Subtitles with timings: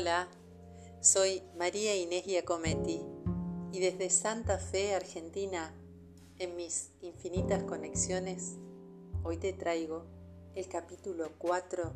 [0.00, 0.28] Hola,
[1.02, 3.02] soy María Inés Giacometti
[3.70, 5.74] y desde Santa Fe, Argentina,
[6.38, 8.56] en mis infinitas conexiones,
[9.24, 10.06] hoy te traigo
[10.54, 11.92] el capítulo 4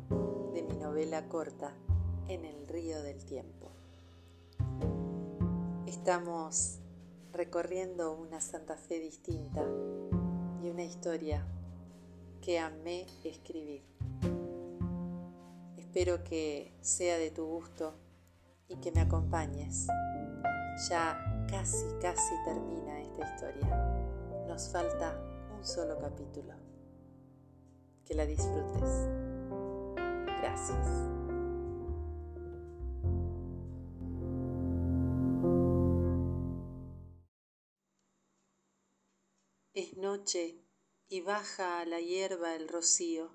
[0.53, 1.73] de mi novela corta,
[2.27, 3.71] En el río del tiempo.
[5.87, 6.77] Estamos
[7.33, 9.65] recorriendo una Santa Fe distinta
[10.61, 11.43] y una historia
[12.39, 13.81] que amé escribir.
[15.95, 17.93] Espero que sea de tu gusto
[18.67, 19.87] y que me acompañes.
[20.89, 24.45] Ya casi, casi termina esta historia.
[24.47, 25.19] Nos falta
[25.57, 26.53] un solo capítulo.
[28.05, 29.07] Que la disfrutes.
[30.41, 30.87] Gracias.
[39.73, 40.61] Es noche
[41.09, 43.31] y baja a la hierba el rocío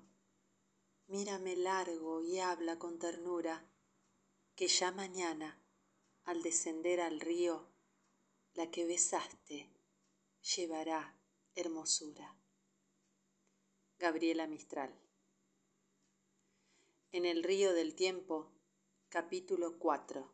[1.11, 3.65] mírame largo y habla con ternura,
[4.61, 5.59] que ya mañana,
[6.23, 7.67] al descender al río,
[8.53, 9.67] la que besaste
[10.55, 11.17] llevará
[11.55, 12.37] hermosura.
[13.97, 14.93] Gabriela Mistral.
[17.11, 18.51] En el río del tiempo,
[19.09, 20.31] capítulo 4.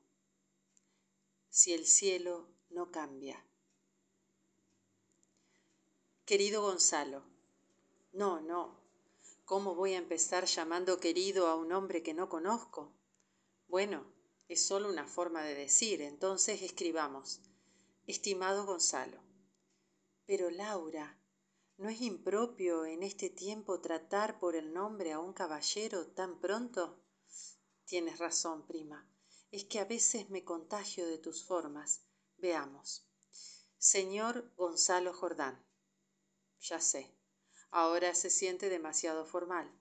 [1.47, 3.41] Si el cielo no cambia.
[6.25, 7.23] Querido Gonzalo,
[8.11, 8.77] no, no,
[9.45, 12.91] ¿Cómo voy a empezar llamando querido a un hombre que no conozco?
[13.69, 14.16] Bueno,
[14.47, 17.41] es solo una forma de decir, entonces escribamos.
[18.05, 19.21] Estimado Gonzalo.
[20.25, 21.19] Pero Laura,
[21.77, 27.03] ¿no es impropio en este tiempo tratar por el nombre a un caballero tan pronto?
[27.85, 29.09] Tienes razón, prima.
[29.51, 32.05] Es que a veces me contagio de tus formas.
[32.37, 33.05] Veamos.
[33.77, 35.65] Señor Gonzalo Jordán.
[36.59, 37.15] Ya sé.
[37.69, 39.71] Ahora se siente demasiado formal.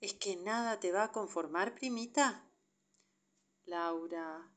[0.00, 2.48] ¿Es que nada te va a conformar, primita?
[3.66, 4.52] Laura,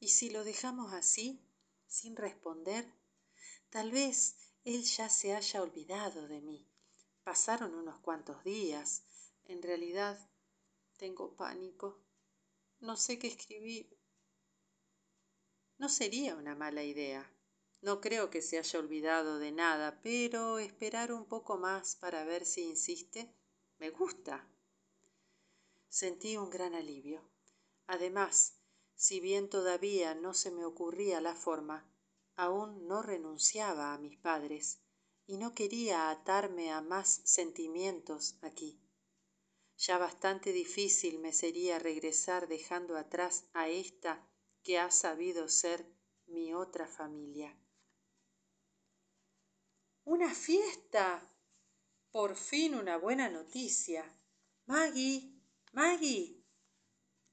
[0.00, 1.42] ¿y si lo dejamos así,
[1.86, 2.92] sin responder?
[3.70, 6.68] Tal vez él ya se haya olvidado de mí.
[7.22, 9.04] Pasaron unos cuantos días.
[9.46, 10.18] En realidad,
[10.98, 12.04] tengo pánico.
[12.80, 13.98] No sé qué escribir.
[15.78, 17.30] No sería una mala idea.
[17.80, 22.44] No creo que se haya olvidado de nada, pero esperar un poco más para ver
[22.44, 23.34] si insiste
[23.78, 24.48] me gusta.
[25.88, 27.33] Sentí un gran alivio.
[27.86, 28.58] Además,
[28.94, 31.90] si bien todavía no se me ocurría la forma,
[32.36, 34.80] aún no renunciaba a mis padres
[35.26, 38.80] y no quería atarme a más sentimientos aquí.
[39.76, 44.26] Ya bastante difícil me sería regresar dejando atrás a esta
[44.62, 45.84] que ha sabido ser
[46.26, 47.56] mi otra familia.
[50.04, 51.30] Una fiesta.
[52.10, 54.04] Por fin una buena noticia.
[54.66, 55.34] Maggie,
[55.72, 56.33] Maggie.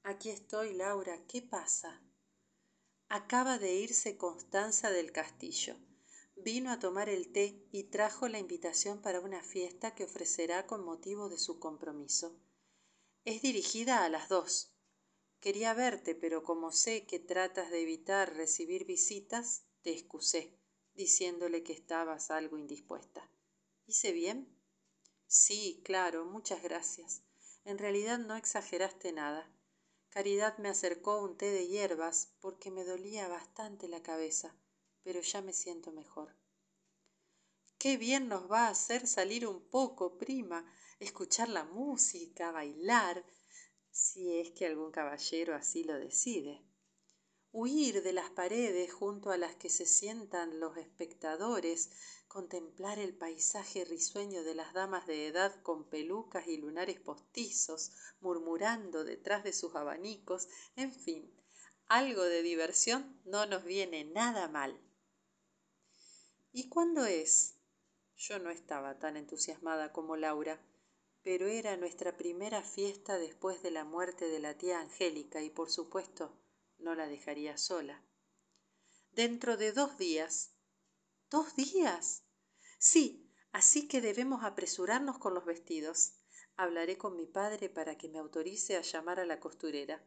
[0.04, 1.26] Aquí estoy, Laura.
[1.28, 2.02] ¿Qué pasa?
[3.08, 5.76] Acaba de irse Constanza del castillo.
[6.34, 10.84] Vino a tomar el té y trajo la invitación para una fiesta que ofrecerá con
[10.84, 12.36] motivo de su compromiso.
[13.24, 14.74] Es dirigida a las dos.
[15.38, 20.58] Quería verte, pero como sé que tratas de evitar recibir visitas, te excusé
[20.94, 23.30] diciéndole que estabas algo indispuesta.
[23.86, 24.48] ¿Hice bien?
[25.26, 27.22] Sí, claro, muchas gracias.
[27.64, 29.48] En realidad no exageraste nada.
[30.12, 34.54] Caridad me acercó un té de hierbas porque me dolía bastante la cabeza,
[35.02, 36.36] pero ya me siento mejor.
[37.78, 40.70] Qué bien nos va a hacer salir un poco, prima,
[41.00, 43.24] escuchar la música, bailar,
[43.90, 46.62] si es que algún caballero así lo decide
[47.52, 51.90] huir de las paredes junto a las que se sientan los espectadores,
[52.32, 59.04] contemplar el paisaje risueño de las damas de edad con pelucas y lunares postizos, murmurando
[59.04, 61.30] detrás de sus abanicos, en fin,
[61.88, 64.80] algo de diversión no nos viene nada mal.
[66.52, 67.58] ¿Y cuándo es?
[68.16, 70.58] Yo no estaba tan entusiasmada como Laura,
[71.22, 75.70] pero era nuestra primera fiesta después de la muerte de la tía Angélica y por
[75.70, 76.34] supuesto
[76.78, 78.02] no la dejaría sola.
[79.10, 80.54] Dentro de dos días.
[81.32, 82.26] ¿Dos días?
[82.78, 86.18] Sí, así que debemos apresurarnos con los vestidos.
[86.56, 90.06] Hablaré con mi padre para que me autorice a llamar a la costurera.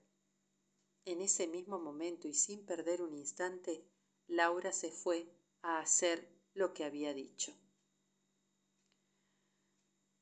[1.03, 3.89] En ese mismo momento y sin perder un instante,
[4.27, 7.57] Laura se fue a hacer lo que había dicho.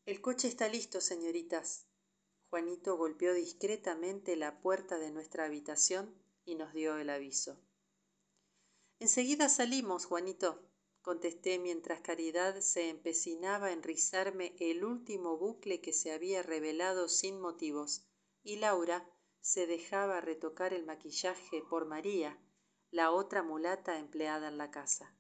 [0.06, 1.86] El coche está listo, señoritas.
[2.50, 7.60] Juanito golpeó discretamente la puerta de nuestra habitación y nos dio el aviso.
[9.00, 10.70] Enseguida salimos, Juanito,
[11.04, 17.40] contesté mientras Caridad se empecinaba en rizarme el último bucle que se había revelado sin
[17.40, 18.08] motivos,
[18.42, 19.06] y Laura
[19.42, 22.40] se dejaba retocar el maquillaje por María,
[22.90, 25.14] la otra mulata empleada en la casa.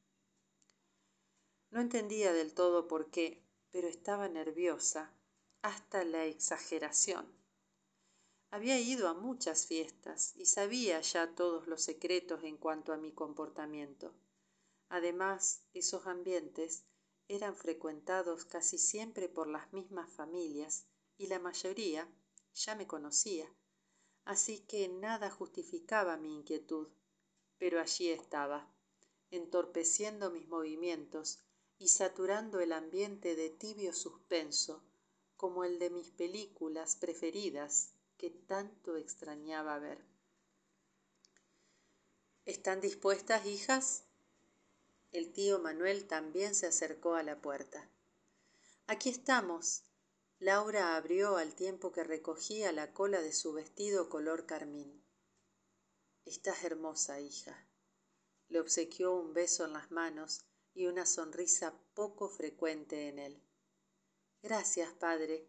[1.69, 5.13] No entendía del todo por qué, pero estaba nerviosa
[5.61, 7.25] hasta la exageración.
[8.51, 13.11] Había ido a muchas fiestas y sabía ya todos los secretos en cuanto a mi
[13.11, 14.13] comportamiento.
[14.93, 16.85] Además, esos ambientes
[17.27, 20.85] eran frecuentados casi siempre por las mismas familias
[21.17, 22.07] y la mayoría
[22.53, 23.51] ya me conocía,
[24.23, 26.89] así que nada justificaba mi inquietud,
[27.57, 28.71] pero allí estaba,
[29.31, 31.39] entorpeciendo mis movimientos
[31.79, 34.83] y saturando el ambiente de tibio suspenso,
[35.37, 40.05] como el de mis películas preferidas que tanto extrañaba ver.
[42.45, 44.05] ¿Están dispuestas, hijas?
[45.13, 47.87] El tío Manuel también se acercó a la puerta.
[48.87, 49.83] Aquí estamos.
[50.39, 55.05] Laura abrió al tiempo que recogía la cola de su vestido color carmín.
[56.25, 57.69] Estás hermosa, hija.
[58.49, 63.43] Le obsequió un beso en las manos y una sonrisa poco frecuente en él.
[64.41, 65.47] Gracias, padre.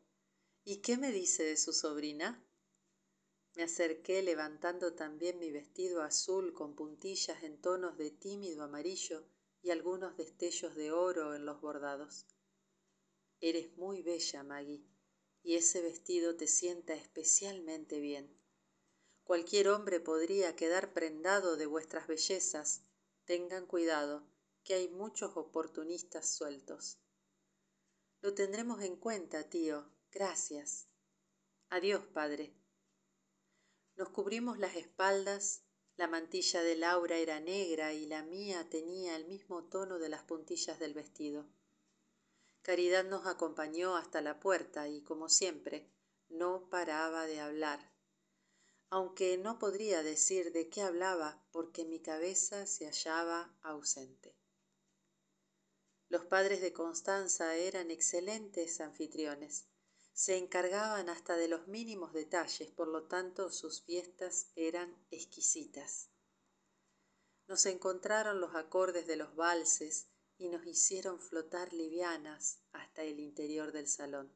[0.62, 2.44] ¿Y qué me dice de su sobrina?
[3.54, 9.24] Me acerqué levantando también mi vestido azul con puntillas en tonos de tímido amarillo
[9.64, 12.26] y algunos destellos de oro en los bordados.
[13.40, 14.86] Eres muy bella, Maggie,
[15.42, 18.38] y ese vestido te sienta especialmente bien.
[19.24, 22.84] Cualquier hombre podría quedar prendado de vuestras bellezas.
[23.24, 24.28] Tengan cuidado,
[24.64, 26.98] que hay muchos oportunistas sueltos.
[28.20, 29.90] Lo tendremos en cuenta, tío.
[30.12, 30.88] Gracias.
[31.70, 32.54] Adiós, padre.
[33.96, 35.63] Nos cubrimos las espaldas
[35.96, 40.24] la mantilla de Laura era negra y la mía tenía el mismo tono de las
[40.24, 41.46] puntillas del vestido.
[42.62, 45.92] Caridad nos acompañó hasta la puerta y, como siempre,
[46.28, 47.92] no paraba de hablar,
[48.90, 54.36] aunque no podría decir de qué hablaba porque mi cabeza se hallaba ausente.
[56.08, 59.68] Los padres de Constanza eran excelentes anfitriones
[60.14, 66.08] se encargaban hasta de los mínimos detalles, por lo tanto sus fiestas eran exquisitas.
[67.48, 70.06] Nos encontraron los acordes de los valses
[70.38, 74.32] y nos hicieron flotar livianas hasta el interior del salón.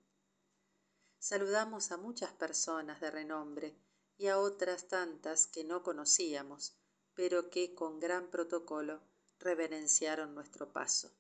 [1.21, 3.79] Saludamos a muchas personas de renombre
[4.17, 6.77] y a otras tantas que no conocíamos,
[7.15, 9.01] pero que con gran protocolo
[9.39, 11.15] reverenciaron nuestro paso.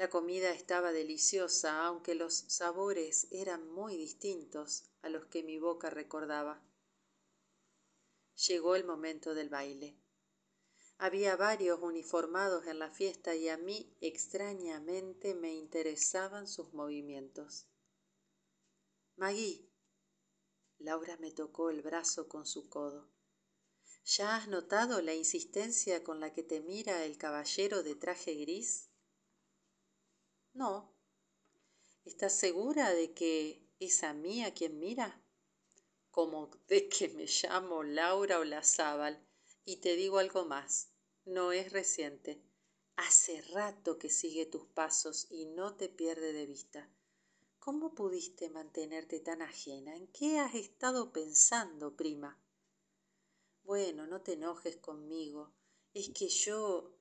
[0.00, 5.90] La comida estaba deliciosa, aunque los sabores eran muy distintos a los que mi boca
[5.90, 6.64] recordaba.
[8.48, 9.98] Llegó el momento del baile.
[10.96, 17.66] Había varios uniformados en la fiesta y a mí extrañamente me interesaban sus movimientos.
[19.16, 19.70] Magui.
[20.78, 23.10] Laura me tocó el brazo con su codo.
[24.06, 28.89] ¿Ya has notado la insistencia con la que te mira el caballero de traje gris?
[30.60, 30.92] No.
[32.04, 35.18] ¿Estás segura de que es a mí a quien mira?
[36.10, 39.26] Como de que me llamo Laura Olazábal.
[39.64, 40.92] Y te digo algo más.
[41.24, 42.42] No es reciente.
[42.96, 46.90] Hace rato que sigue tus pasos y no te pierde de vista.
[47.58, 49.96] ¿Cómo pudiste mantenerte tan ajena?
[49.96, 52.38] ¿En qué has estado pensando, prima?
[53.62, 55.54] Bueno, no te enojes conmigo.
[55.94, 56.98] Es que yo...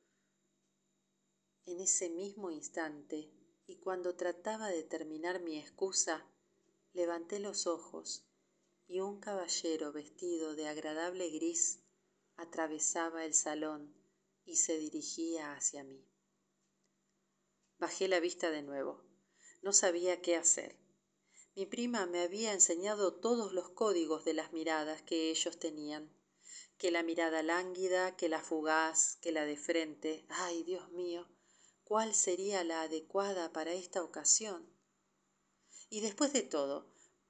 [1.65, 3.29] En ese mismo instante
[3.69, 6.25] y cuando trataba de terminar mi excusa,
[6.93, 8.25] levanté los ojos
[8.87, 11.83] y un caballero vestido de agradable gris
[12.35, 13.93] atravesaba el salón
[14.43, 16.03] y se dirigía hacia mí.
[17.77, 19.03] Bajé la vista de nuevo.
[19.61, 20.75] No sabía qué hacer.
[21.55, 26.11] Mi prima me había enseñado todos los códigos de las miradas que ellos tenían,
[26.79, 30.25] que la mirada lánguida, que la fugaz, que la de frente.
[30.29, 31.27] Ay, Dios mío,
[31.89, 34.63] cuál sería la adecuada para esta ocasión.
[35.89, 36.85] Y después de todo,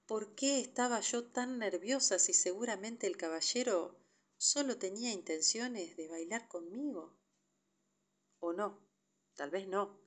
[0.05, 3.95] ¿por qué estaba yo tan nerviosa si seguramente el caballero
[4.35, 7.17] solo tenía intenciones de bailar conmigo?
[8.41, 8.85] O no,
[9.33, 9.97] tal vez no,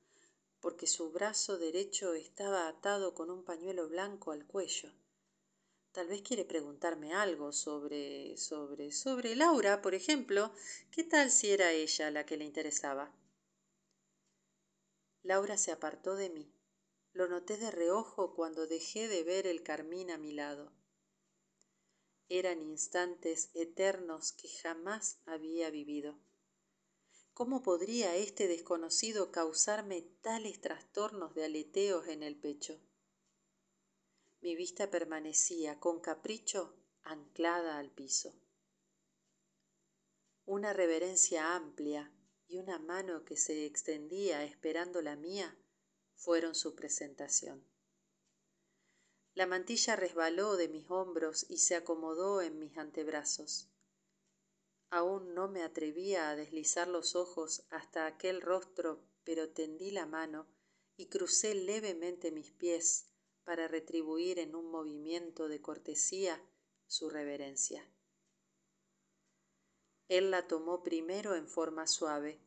[0.61, 4.93] porque su brazo derecho estaba atado con un pañuelo blanco al cuello.
[5.93, 10.53] Tal vez quiere preguntarme algo sobre, sobre, sobre Laura, por ejemplo.
[10.91, 13.15] ¿Qué tal si era ella la que le interesaba?
[15.23, 16.53] Laura se apartó de mí.
[17.13, 20.73] Lo noté de reojo cuando dejé de ver el carmín a mi lado.
[22.29, 26.19] Eran instantes eternos que jamás había vivido.
[27.35, 32.81] ¿Cómo podría este desconocido causarme tales trastornos de aleteos en el pecho?
[34.41, 36.75] Mi vista permanecía con capricho
[37.05, 38.35] anclada al piso.
[40.45, 42.13] Una reverencia amplia
[42.53, 45.57] y una mano que se extendía esperando la mía
[46.15, 47.67] fueron su presentación.
[49.33, 53.71] La mantilla resbaló de mis hombros y se acomodó en mis antebrazos.
[54.91, 60.47] Aún no me atrevía a deslizar los ojos hasta aquel rostro, pero tendí la mano
[60.99, 63.07] y crucé levemente mis pies
[63.45, 66.45] para retribuir en un movimiento de cortesía
[66.87, 67.91] su reverencia.
[70.13, 72.39] Él la tomó primero en forma suave,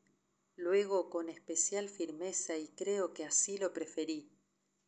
[0.56, 4.30] luego con especial firmeza y creo que así lo preferí,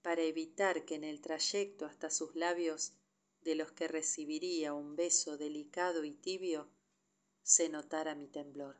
[0.03, 2.93] para evitar que en el trayecto hasta sus labios,
[3.41, 6.69] de los que recibiría un beso delicado y tibio,
[7.41, 8.79] se notara mi temblor.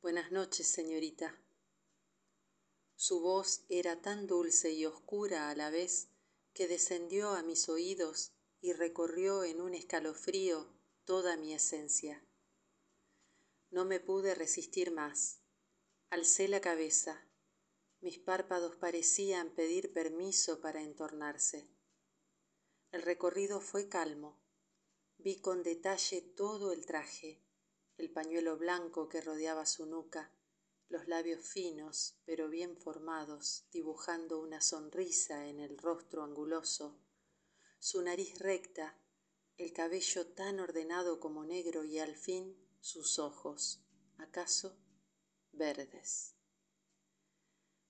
[0.00, 1.36] Buenas noches, señorita.
[2.94, 6.10] Su voz era tan dulce y oscura a la vez
[6.52, 10.66] que descendió a mis oídos y recorrió en un escalofrío
[11.04, 12.26] toda mi esencia.
[13.70, 15.42] No me pude resistir más.
[16.08, 17.28] Alcé la cabeza.
[18.00, 21.68] Mis párpados parecían pedir permiso para entornarse.
[22.90, 24.40] El recorrido fue calmo.
[25.18, 27.44] Vi con detalle todo el traje,
[27.98, 30.32] el pañuelo blanco que rodeaba su nuca,
[30.88, 37.03] los labios finos pero bien formados, dibujando una sonrisa en el rostro anguloso,
[37.84, 38.98] su nariz recta,
[39.58, 43.84] el cabello tan ordenado como negro y al fin sus ojos,
[44.16, 44.78] acaso
[45.52, 46.34] verdes.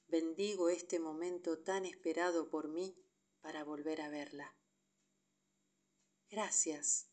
[0.08, 2.98] Bendigo este momento tan esperado por mí
[3.40, 4.56] para volver a verla.
[6.28, 7.06] Gracias,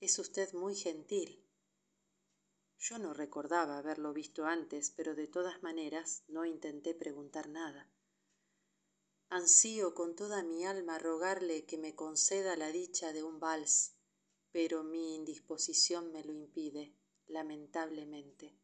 [0.00, 1.46] es usted muy gentil.
[2.78, 7.93] Yo no recordaba haberlo visto antes, pero de todas maneras no intenté preguntar nada.
[9.36, 13.96] Ansío con toda mi alma rogarle que me conceda la dicha de un vals,
[14.52, 16.94] pero mi indisposición me lo impide,
[17.26, 18.56] lamentablemente.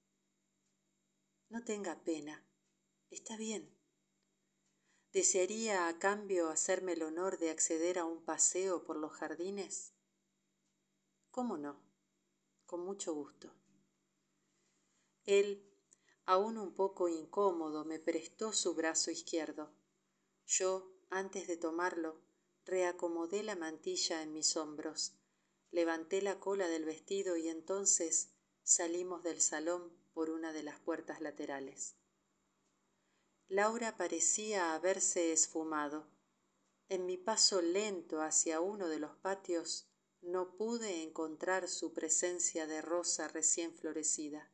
[1.49, 2.47] No tenga pena,
[3.11, 3.77] está bien.
[5.13, 9.93] ¿Desearía a cambio hacerme el honor de acceder a un paseo por los jardines?
[11.33, 11.83] ¿Cómo no?
[12.67, 13.53] Con mucho gusto.
[15.25, 15.69] Él,
[16.27, 19.80] aún un poco incómodo, me prestó su brazo izquierdo.
[20.51, 22.21] Yo, antes de tomarlo,
[22.65, 25.13] reacomodé la mantilla en mis hombros,
[25.71, 28.33] levanté la cola del vestido y entonces
[28.65, 31.95] salimos del salón por una de las puertas laterales.
[33.47, 36.09] Laura parecía haberse esfumado.
[36.89, 39.89] En mi paso lento hacia uno de los patios
[40.21, 44.51] no pude encontrar su presencia de rosa recién florecida.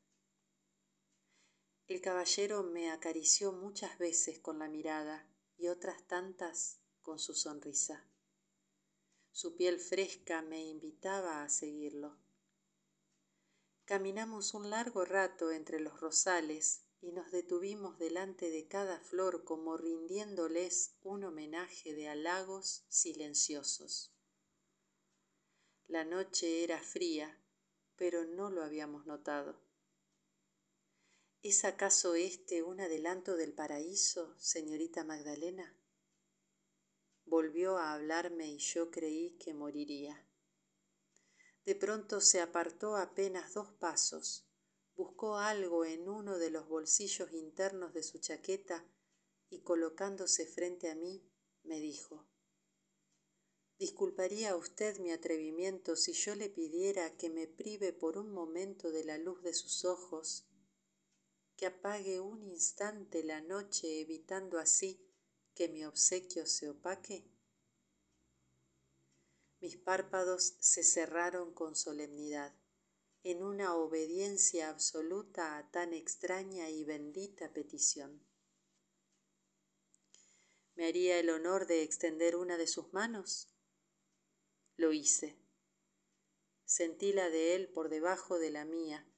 [1.87, 5.27] El caballero me acarició muchas veces con la mirada
[5.59, 8.09] y otras tantas con su sonrisa.
[9.31, 12.19] Su piel fresca me invitaba a seguirlo.
[13.85, 19.77] Caminamos un largo rato entre los rosales y nos detuvimos delante de cada flor como
[19.77, 24.13] rindiéndoles un homenaje de halagos silenciosos.
[25.87, 27.41] La noche era fría,
[27.95, 29.66] pero no lo habíamos notado.
[31.49, 35.79] ¿Es acaso este un adelanto del paraíso, señorita Magdalena?
[37.25, 40.27] Volvió a hablarme y yo creí que moriría.
[41.65, 44.49] De pronto se apartó apenas dos pasos,
[44.97, 48.85] buscó algo en uno de los bolsillos internos de su chaqueta
[49.49, 51.31] y colocándose frente a mí,
[51.63, 52.27] me dijo,
[53.79, 59.05] Disculparía usted mi atrevimiento si yo le pidiera que me prive por un momento de
[59.05, 60.49] la luz de sus ojos
[61.57, 65.03] que apague un instante la noche evitando así
[65.55, 67.25] que mi obsequio se opaque?
[69.61, 72.55] Mis párpados se cerraron con solemnidad,
[73.23, 78.25] en una obediencia absoluta a tan extraña y bendita petición.
[80.75, 83.49] ¿Me haría el honor de extender una de sus manos?
[84.77, 85.41] Lo hice.
[86.67, 89.11] Sentí la de él por debajo de la mía,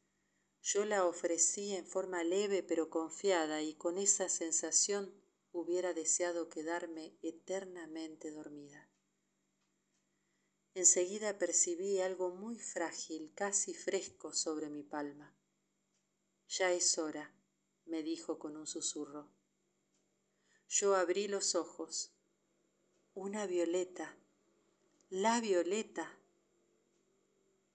[0.71, 5.15] yo la ofrecí en forma leve pero confiada y con esa sensación
[5.51, 8.87] hubiera deseado quedarme eternamente dormida.
[10.75, 15.35] Enseguida percibí algo muy frágil, casi fresco sobre mi palma.
[16.51, 17.35] Ya es hora,
[17.87, 19.31] me dijo con un susurro.
[20.69, 22.13] Yo abrí los ojos.
[23.15, 24.19] Una violeta,
[25.09, 26.19] la violeta.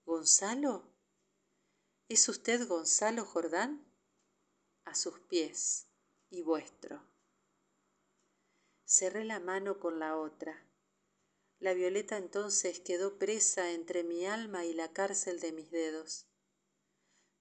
[0.05, 0.92] ¿Gonzalo?
[2.13, 3.83] ¿Es usted Gonzalo Jordán?
[4.85, 5.87] A sus pies
[6.29, 7.01] y vuestro.
[8.85, 10.63] Cerré la mano con la otra,
[11.57, 16.27] La violeta entonces quedó presa entre mi alma y la cárcel de mis dedos.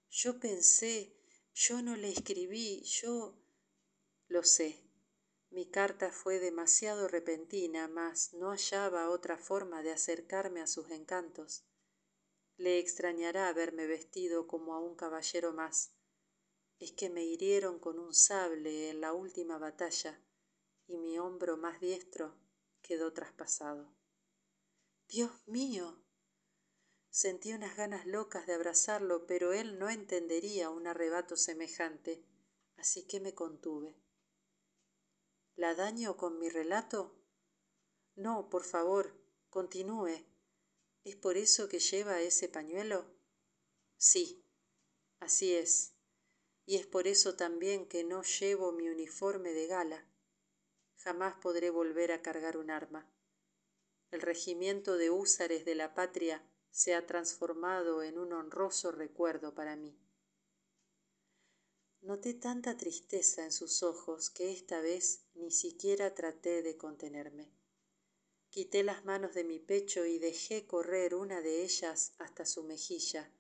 [0.09, 1.19] Yo pensé,
[1.52, 3.35] yo no le escribí, yo...
[4.26, 4.81] Lo sé,
[5.50, 11.62] mi carta fue demasiado repentina, mas no hallaba otra forma de acercarme a sus encantos.
[12.56, 15.94] Le extrañará verme vestido como a un caballero más.
[16.78, 20.21] Es que me hirieron con un sable en la última batalla
[20.87, 22.35] y mi hombro más diestro
[22.82, 23.94] quedó traspasado.
[25.09, 26.02] Dios mío.
[27.11, 32.25] Sentí unas ganas locas de abrazarlo, pero él no entendería un arrebato semejante,
[32.76, 33.94] así que me contuve.
[35.54, 37.14] ¿La daño con mi relato?
[38.14, 39.14] No, por favor,
[39.50, 40.25] continúe.
[41.04, 43.06] ¿Es por eso que lleva ese pañuelo?
[43.97, 44.44] Sí,
[45.21, 45.94] así es.
[46.66, 50.06] Y es por eso también que no llevo mi uniforme de gala.
[50.97, 53.12] Jamás podré volver a cargar un arma
[54.12, 59.75] el regimiento de húsares de la patria se ha transformado en un honroso recuerdo para
[59.75, 59.99] mí.
[62.02, 67.50] Noté tanta tristeza en sus ojos que esta vez ni siquiera traté de contenerme.
[68.52, 73.32] Quité las manos de mi pecho y dejé correr una de ellas hasta su mejilla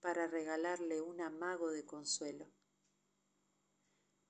[0.00, 2.44] para regalarle un amago de consuelo.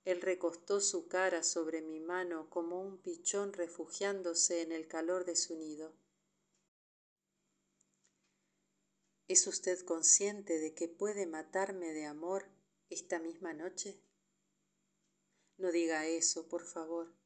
[0.04, 5.34] Él recostó su cara sobre mi mano como un pichón refugiándose en el calor de
[5.34, 5.94] su nido.
[9.28, 12.44] ¿Es usted consciente de que puede matarme de amor
[12.90, 13.98] esta misma noche?
[15.56, 17.17] No diga eso, por favor.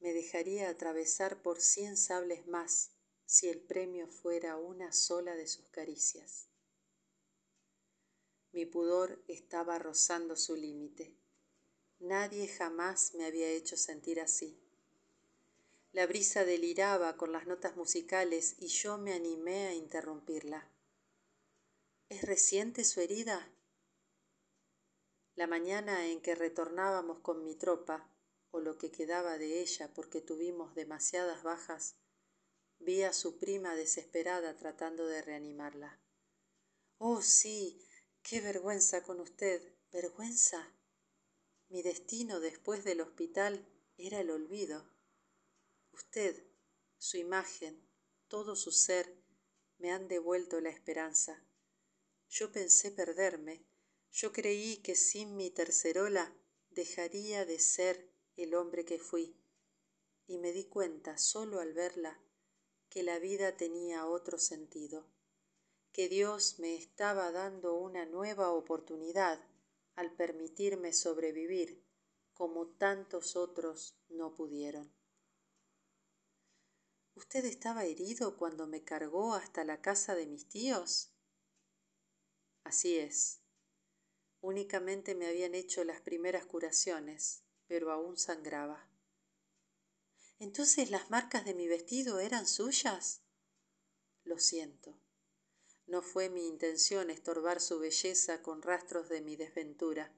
[0.00, 2.90] Me dejaría atravesar por cien sables más
[3.26, 6.48] si el premio fuera una sola de sus caricias.
[8.52, 11.14] Mi pudor estaba rozando su límite.
[12.00, 14.58] Nadie jamás me había hecho sentir así.
[15.92, 20.68] La brisa deliraba con las notas musicales y yo me animé a interrumpirla.
[22.08, 23.48] ¿Es reciente su herida?
[25.36, 28.08] La mañana en que retornábamos con mi tropa,
[28.50, 31.96] o lo que quedaba de ella porque tuvimos demasiadas bajas,
[32.78, 36.00] vi a su prima desesperada tratando de reanimarla.
[36.98, 37.86] Oh, sí,
[38.22, 40.76] qué vergüenza con usted, vergüenza.
[41.68, 44.90] Mi destino después del hospital era el olvido.
[45.92, 46.44] Usted,
[46.98, 47.88] su imagen,
[48.28, 49.22] todo su ser,
[49.78, 51.46] me han devuelto la esperanza.
[52.28, 53.66] Yo pensé perderme,
[54.10, 56.36] yo creí que sin mi tercerola
[56.70, 58.09] dejaría de ser
[58.42, 59.36] el hombre que fui,
[60.26, 62.20] y me di cuenta solo al verla
[62.88, 65.06] que la vida tenía otro sentido,
[65.92, 69.44] que Dios me estaba dando una nueva oportunidad
[69.94, 71.84] al permitirme sobrevivir
[72.32, 74.90] como tantos otros no pudieron.
[77.14, 81.12] ¿Usted estaba herido cuando me cargó hasta la casa de mis tíos?
[82.64, 83.42] Así es.
[84.40, 88.84] Únicamente me habían hecho las primeras curaciones, pero aún sangraba.
[90.40, 93.22] ¿Entonces las marcas de mi vestido eran suyas?
[94.24, 94.98] Lo siento.
[95.86, 100.12] No fue mi intención estorbar su belleza con rastros de mi desventura.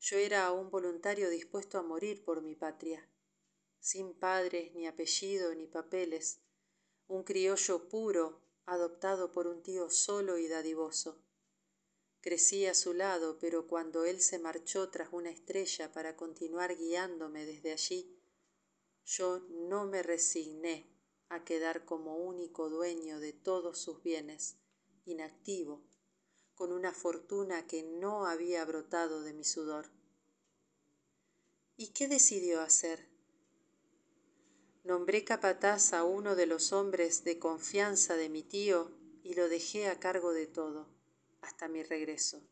[0.00, 3.08] Yo era un voluntario dispuesto a morir por mi patria,
[3.78, 6.40] sin padres, ni apellido, ni papeles,
[7.06, 11.22] un criollo puro, adoptado por un tío solo y dadivoso.
[12.20, 17.46] Crecí a su lado, pero cuando él se marchó tras una estrella para continuar guiándome
[17.46, 18.18] desde allí,
[19.04, 20.86] yo no me resigné
[21.28, 24.56] a quedar como único dueño de todos sus bienes
[25.04, 25.82] inactivo,
[26.54, 29.90] con una fortuna que no había brotado de mi sudor.
[31.76, 33.08] ¿Y qué decidió hacer?
[34.82, 38.90] Nombré capataz a uno de los hombres de confianza de mi tío
[39.22, 40.88] y lo dejé a cargo de todo,
[41.40, 42.42] hasta mi regreso.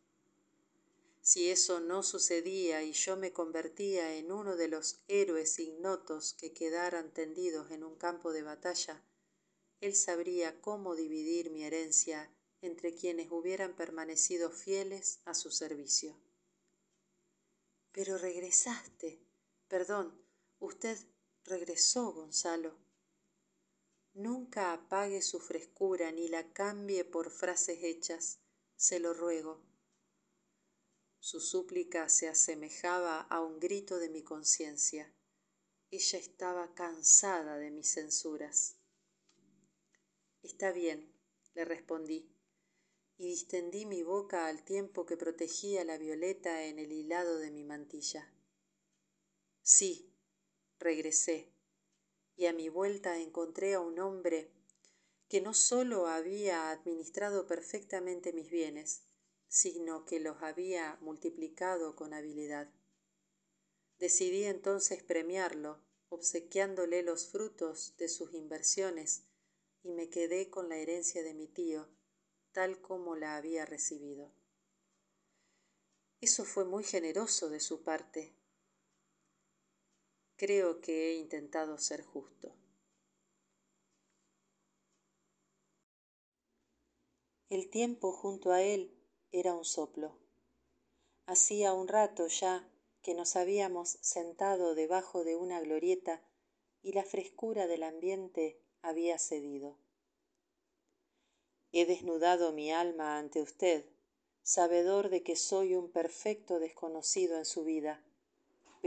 [1.20, 6.53] Si eso no sucedía y yo me convertía en uno de los héroes ignotos que
[6.53, 9.03] quedaran tendidos en un campo de batalla,
[9.81, 12.31] él sabría cómo dividir mi herencia
[12.62, 16.16] entre quienes hubieran permanecido fieles a su servicio.
[17.92, 19.20] Pero regresaste.
[19.68, 20.16] Perdón,
[20.61, 20.96] usted
[21.44, 22.77] regresó, Gonzalo.
[24.14, 28.38] Nunca apague su frescura ni la cambie por frases hechas,
[28.77, 29.62] se lo ruego.
[31.19, 35.12] Su súplica se asemejaba a un grito de mi conciencia.
[35.91, 38.77] Ella estaba cansada de mis censuras.
[40.43, 41.12] Está bien,
[41.55, 42.33] le respondí
[43.19, 47.65] y distendí mi boca al tiempo que protegía la violeta en el hilado de mi
[47.65, 48.31] mantilla.
[49.62, 50.15] Sí,
[50.79, 51.53] regresé,
[52.37, 54.56] y a mi vuelta encontré a un hombre
[55.29, 59.03] que no sólo había administrado perfectamente mis bienes
[59.49, 62.69] sino que los había multiplicado con habilidad.
[63.99, 69.25] Decidí entonces premiarlo obsequiándole los frutos de sus inversiones
[69.83, 71.89] y me quedé con la herencia de mi tío
[72.53, 74.33] tal como la había recibido.
[76.21, 78.35] Eso fue muy generoso de su parte.
[80.37, 82.55] Creo que he intentado ser justo
[87.49, 88.93] el tiempo junto a él
[89.33, 90.17] era un soplo.
[91.27, 92.69] Hacía un rato ya
[93.03, 96.23] que nos habíamos sentado debajo de una glorieta
[96.83, 99.77] y la frescura del ambiente había cedido.
[101.73, 103.85] He desnudado mi alma ante usted
[104.43, 108.03] sabedor de que soy un perfecto desconocido en su vida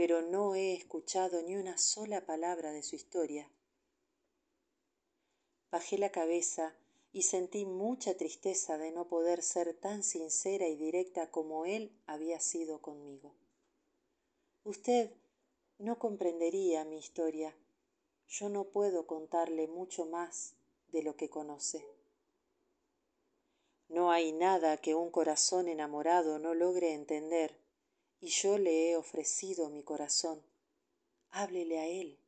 [0.00, 3.50] pero no he escuchado ni una sola palabra de su historia.
[5.70, 6.74] Bajé la cabeza
[7.12, 12.38] y sentí mucha tristeza de no poder ser tan sincera y directa como él había
[12.40, 13.34] sido conmigo.
[14.64, 15.10] Usted
[15.78, 17.56] no comprendería mi historia.
[18.28, 20.54] Yo no puedo contarle mucho más
[20.92, 21.84] de lo que conoce.
[23.88, 27.56] No hay nada que un corazón enamorado no logre entender
[28.20, 30.42] y yo le he ofrecido mi corazón.
[31.30, 32.18] Háblele a él.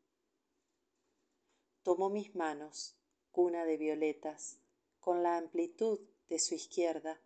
[1.85, 2.97] Tomó mis manos
[3.31, 4.62] cuna de violetas
[5.03, 7.21] con la amplitud de su izquierda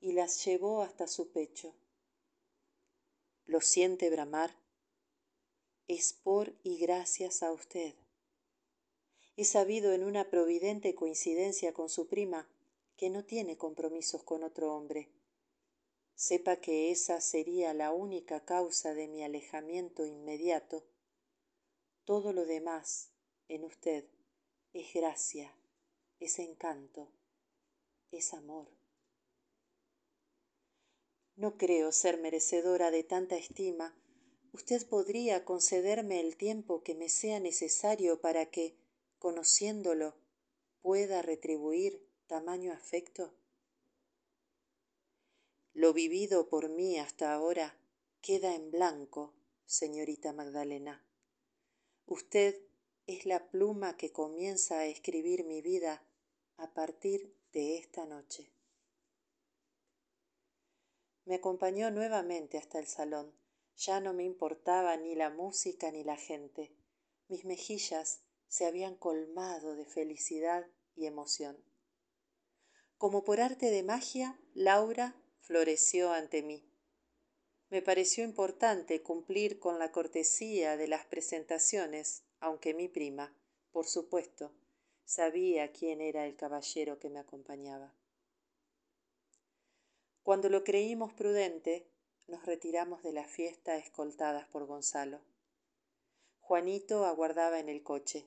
[0.00, 1.74] y las llevó hasta su pecho.
[3.44, 4.56] Lo siente bramar
[5.88, 7.94] es por y gracias a usted.
[9.36, 12.48] He sabido en una providente coincidencia con su prima
[12.96, 15.10] que no tiene compromisos con otro hombre.
[16.14, 20.82] Sepa que esa sería la única causa de mi alejamiento inmediato.
[22.04, 23.10] Todo lo demás
[23.48, 24.06] en usted
[24.72, 25.54] es gracia
[26.24, 27.08] es encanto
[28.12, 28.68] es amor.
[31.34, 33.96] No creo ser merecedora de tanta estima.
[34.52, 38.76] Usted podría concederme el tiempo que me sea necesario para que
[39.18, 40.14] conociéndolo
[40.80, 43.34] pueda retribuir tamaño afecto.
[45.72, 47.76] Lo vivido por mí hasta ahora
[48.20, 51.04] queda en blanco señorita magdalena.
[52.06, 52.60] Usted
[53.08, 56.04] es la pluma que comienza a escribir mi vida
[56.56, 58.52] a partir de esta noche.
[61.24, 63.34] Me acompañó nuevamente hasta el salón.
[63.76, 66.76] Ya no me importaba ni la música ni la gente.
[67.28, 71.62] Mis mejillas se habían colmado de felicidad y emoción.
[72.98, 76.68] Como por arte de magia laura floreció ante mí.
[77.70, 83.34] Me pareció importante cumplir con la cortesía de las presentaciones aunque mi prima
[83.70, 84.52] por supuesto
[85.12, 87.92] sabía quién era el caballero que me acompañaba.
[90.22, 91.86] Cuando lo creímos prudente
[92.28, 95.20] nos retiramos de la fiesta escoltadas por gonzalo.
[96.40, 98.26] Juanito aguardaba en el coche.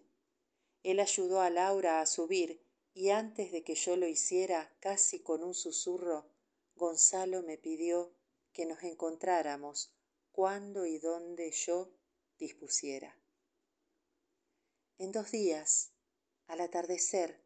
[0.84, 2.62] Él ayudó a laura a subir
[2.93, 6.28] y antes de que yo lo hiciera casi con un susurro
[6.76, 8.12] gonzalo me pidió
[8.54, 9.91] que nos encontráramos
[10.32, 11.89] cuando y donde yo
[12.38, 13.17] dispusiera.
[15.00, 15.94] En dos días
[16.47, 17.41] al atardecer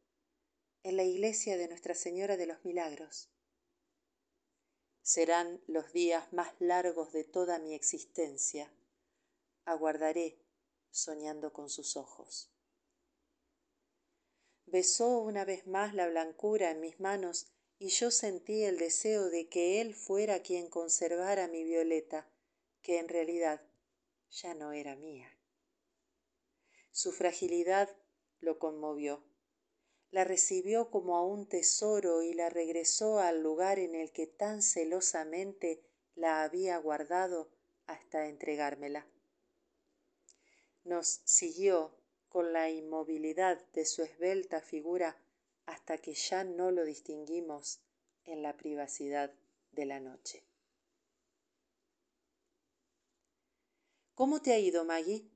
[0.84, 3.30] en la iglesia de nuestra señora de los milagros.
[5.02, 8.72] Serán los días más largos de toda mi existencia
[9.66, 10.40] aguardaré
[10.92, 12.52] soñando con sus ojos.
[14.66, 19.48] Besó una vez más la blancura en mis manos y yo sentí el deseo de
[19.48, 22.30] que él fuera quien conservara mi violeta
[22.82, 23.62] que en realidad
[24.30, 25.36] ya no era mía.
[26.92, 27.96] Su fragilidad
[28.42, 29.24] lo conmovió.
[30.12, 34.62] La recibió como a un tesoro y la regresó al lugar en el que tan
[34.62, 35.84] celosamente
[36.16, 37.50] la había guardado
[37.86, 39.06] hasta entregármela.
[40.84, 41.96] Nos siguió
[42.28, 45.18] con la inmovilidad de su esbelta figura
[45.66, 47.82] hasta que ya no lo distinguimos
[48.26, 49.34] en la privacidad
[49.72, 50.44] de la noche.
[54.16, 55.32] Cómo te ha ido maggy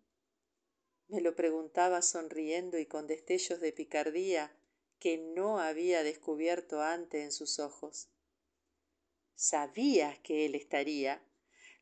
[1.14, 4.52] me lo preguntaba sonriendo y con destellos de picardía
[4.98, 8.10] que no había descubierto antes en sus ojos.
[9.36, 11.22] Sabías que él estaría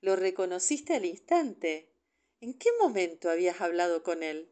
[0.02, 1.94] lo reconociste al instante.
[2.42, 4.52] En qué momento habías hablado con él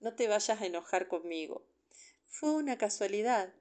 [0.00, 1.66] no te vayas a enojar conmigo.
[2.26, 3.52] Fué una casualidad.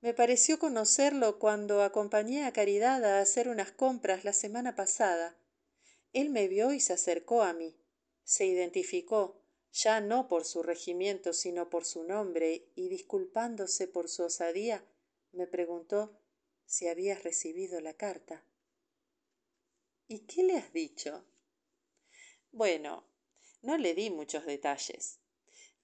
[0.00, 5.36] Me pareció conocerlo cuando acompañé a caridad a hacer unas compras la semana pasada.
[6.12, 7.76] Él me vio y se acercó a mí
[8.26, 9.40] se identificó
[9.72, 14.84] ya no por su regimiento sino por su nombre y disculpándose por su osadía
[15.30, 16.18] me preguntó
[16.66, 18.44] si habías recibido la carta.
[20.08, 21.24] Y qué le has dicho
[22.50, 23.04] bueno
[23.62, 25.20] no le di muchos detalles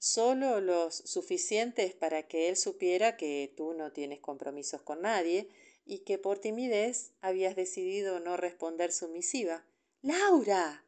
[0.00, 5.48] sólo los suficientes para que él supiera que tú no tienes compromisos con nadie
[5.85, 9.64] y que por timidez habías decidido no responder su misiva.
[10.00, 10.85] Laura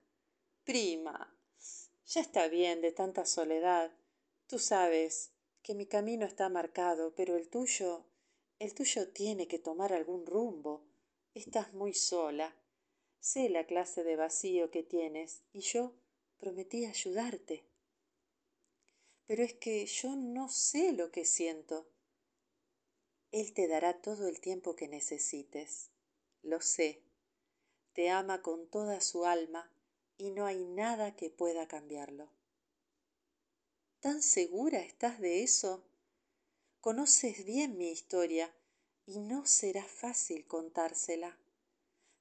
[0.64, 1.33] prima
[2.06, 3.92] ya está bien de tanta soledad.
[4.46, 8.04] Tú sabes que mi camino está marcado pero el tuyo
[8.58, 10.86] el tuyo tiene que tomar algún rumbo.
[11.34, 12.56] Estás muy sola.
[13.18, 15.92] Sé la clase de vacío que tienes y yo
[16.38, 17.66] prometí ayudarte.
[19.26, 21.88] Pero es que yo no sé lo que siento.
[23.32, 25.90] Él te dará todo el tiempo que necesites.
[26.42, 27.02] Lo sé.
[27.92, 29.73] Te ama con toda su alma
[30.18, 32.28] y no hay nada que pueda cambiarlo.
[34.00, 35.82] Tan segura estás de eso
[36.80, 38.54] conoces bien mi historia
[39.06, 41.38] y no será fácil contársela.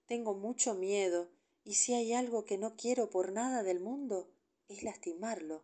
[0.05, 1.29] Tengo mucho miedo
[1.63, 4.29] y si hay algo que no quiero por nada del mundo
[4.69, 5.63] es lastimarlo.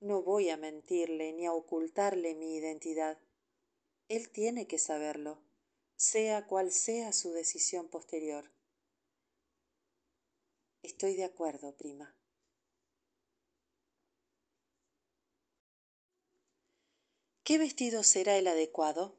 [0.00, 3.18] No voy a mentirle ni a ocultarle mi identidad.
[4.08, 5.38] Él tiene que saberlo
[5.96, 8.53] sea cual sea su decisión posterior
[10.94, 12.16] estoy de acuerdo prima.
[17.42, 19.18] Qué vestido será el adecuado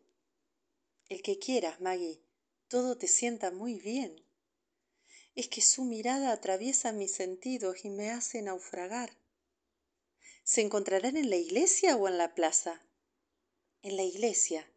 [1.09, 2.23] el que quieras maggie.
[2.69, 4.25] Todo te sienta muy bien.
[5.35, 9.11] Es que su mirada atraviesa mis sentidos y me hace naufragar.
[10.43, 12.81] Se encontrarán en la iglesia o en la plaza
[13.81, 14.71] en la iglesia.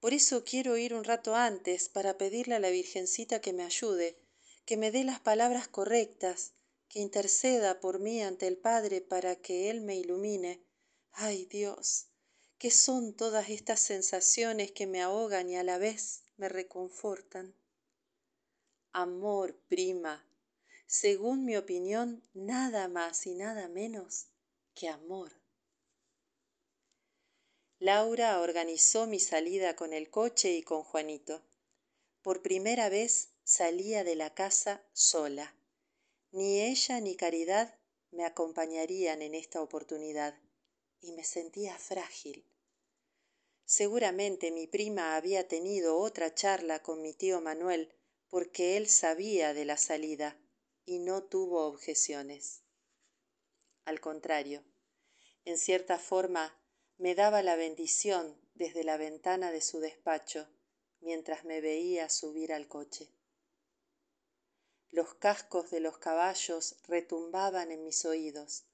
[0.00, 4.27] Por eso quiero ir un rato antes para pedirle a la virgencita que me ayude
[4.68, 6.52] que me dé las palabras correctas
[6.90, 10.62] que interceda por mí ante el padre para que él me ilumine.
[11.12, 12.08] Ay dios
[12.58, 17.54] qué son todas estas sensaciones que me ahogan y a la vez me reconfortan
[18.92, 20.28] amor prima
[20.86, 24.26] según mi opinión nada más y nada menos
[24.74, 25.32] que amor.
[27.78, 31.42] Laura organizó mi salida con el coche y con juanito.
[32.20, 35.56] Por primera vez salía de la casa sola.
[36.32, 37.80] Ni ella ni caridad
[38.10, 40.38] me acompañarían en esta oportunidad
[41.00, 42.44] y me sentía frágil.
[43.64, 47.90] Seguramente mi prima había tenido otra charla con mi tío manuel
[48.28, 50.38] porque él sabía de la salida
[50.84, 52.64] y no tuvo objeciones.
[53.86, 54.62] Al contrario
[55.46, 56.62] en cierta forma
[56.98, 60.50] me daba la bendición desde la ventana de su despacho
[61.00, 63.10] mientras me veía subir al coche
[64.90, 68.64] los cascos de los caballos retumbaban en mis oídos.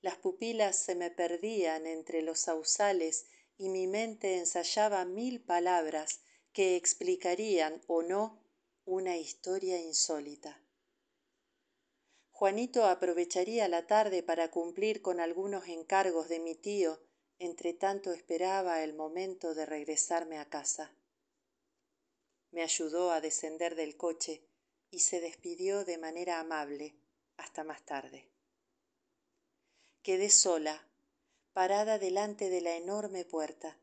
[0.00, 6.20] Las pupilas se me perdían entre los sausales y mi mente ensayaba mil palabras
[6.52, 8.42] que explicarían o no
[8.84, 10.60] una historia insólita.
[12.30, 17.00] Juanito aprovecharía la tarde para cumplir con algunos encargos de mi tío
[17.38, 20.96] entre tanto esperaba el momento de regresarme a casa.
[22.52, 24.46] Me ayudó a descender del coche
[24.92, 26.94] y se despidió de manera amable
[27.38, 28.28] hasta más tarde.
[30.04, 30.86] Quedé sola
[31.52, 33.76] parada delante de la enorme puerta.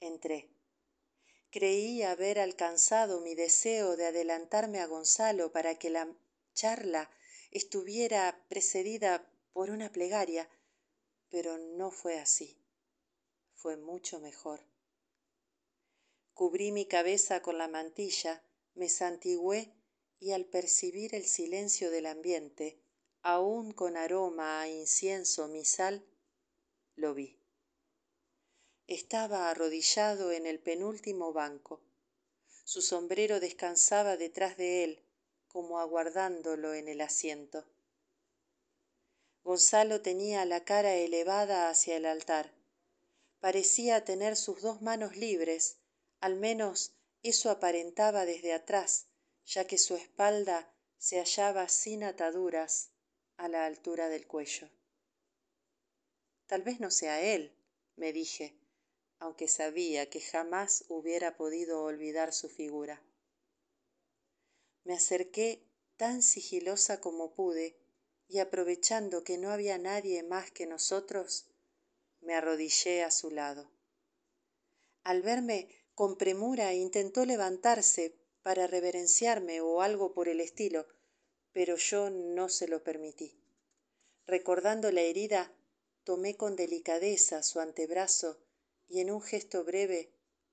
[0.00, 0.50] Entré.
[1.50, 6.08] Creí haber alcanzado mi deseo de adelantarme a gonzalo para que la
[6.54, 7.10] charla
[7.52, 10.48] estuviera precedida por una plegaria
[11.34, 12.56] pero no fue así.
[13.54, 14.60] Fué mucho mejor.
[16.32, 18.40] Cubrí mi cabeza con la mantilla
[18.74, 19.72] me santigüé
[20.20, 22.78] y al percibir el silencio del ambiente
[23.22, 26.04] aún con aroma a incienso misal
[26.94, 27.38] lo vi.
[28.86, 31.80] Estaba arrodillado en el penúltimo banco.
[32.64, 35.02] Su sombrero descansaba detrás de él
[35.48, 37.64] como aguardándolo en el asiento.
[39.42, 42.52] Gonzalo tenía la cara elevada hacia el altar.
[43.40, 45.78] Parecía tener sus dos manos libres
[46.20, 46.92] al menos
[47.24, 49.08] eso aparentaba desde atrás
[49.44, 52.92] ya que su espalda se hallaba sin ataduras
[53.36, 54.70] a la altura del cuello.
[56.46, 57.56] Tal vez no sea él
[57.96, 58.60] me dije
[59.18, 63.02] aunque sabía que jamás hubiera podido olvidar su figura.
[64.82, 67.74] Me acerqué tan sigilosa como pude
[68.28, 71.46] y aprovechando que no había nadie más que nosotros
[72.20, 73.70] me arrodillé a su lado.
[75.04, 80.86] Al verme con premura intentó levantarse para reverenciarme o algo por el estilo
[81.52, 83.38] pero yo no se lo permití
[84.26, 85.52] Recordando la herida,
[86.04, 88.38] tomé con delicadeza su antebrazo
[88.88, 90.10] y en un gesto breve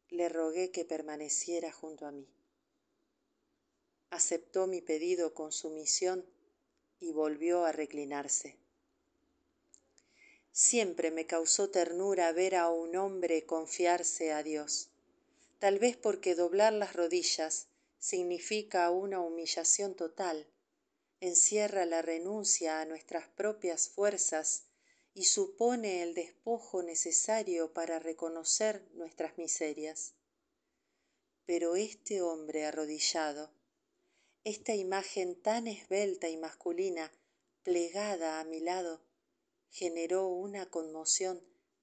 [0.09, 2.27] le rogué que permaneciera junto a mí.
[4.09, 6.25] Aceptó mi pedido con sumisión
[6.99, 8.57] y volvió a reclinarse.
[10.51, 14.90] Siempre me causó ternura ver a un hombre confiarse a Dios,
[15.61, 17.67] tal vez porque doblar las rodillas
[17.99, 20.47] significa una humillación total,
[21.19, 24.63] encierra la renuncia a nuestras propias fuerzas
[25.13, 30.15] y supone el despojo necesario para reconocer nuestras miserias.
[31.45, 33.53] Pero este hombre arrodillado,
[34.43, 37.11] esta imagen tan esbelta y masculina
[37.61, 38.99] plegada a mi lado,
[39.69, 41.39] generó una conmoción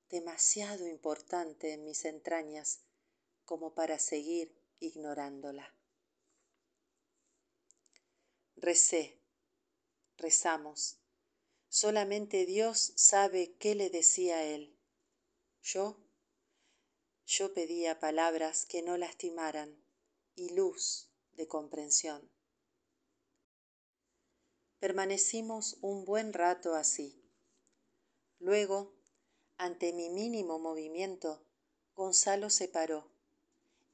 [0.08, 2.80] demasiado importante en mis entrañas
[3.48, 5.74] como para seguir ignorándola.
[8.56, 9.22] Recé,
[10.18, 10.98] rezamos.
[11.70, 14.78] Solamente Dios sabe qué le decía él.
[15.62, 15.96] Yo,
[17.24, 19.82] yo pedía palabras que no lastimaran
[20.34, 22.30] y luz de comprensión.
[24.78, 27.24] Permanecimos un buen rato así
[28.40, 28.94] Luego,
[29.56, 31.46] ante mi mínimo movimiento,
[31.94, 33.17] Gonzalo se paró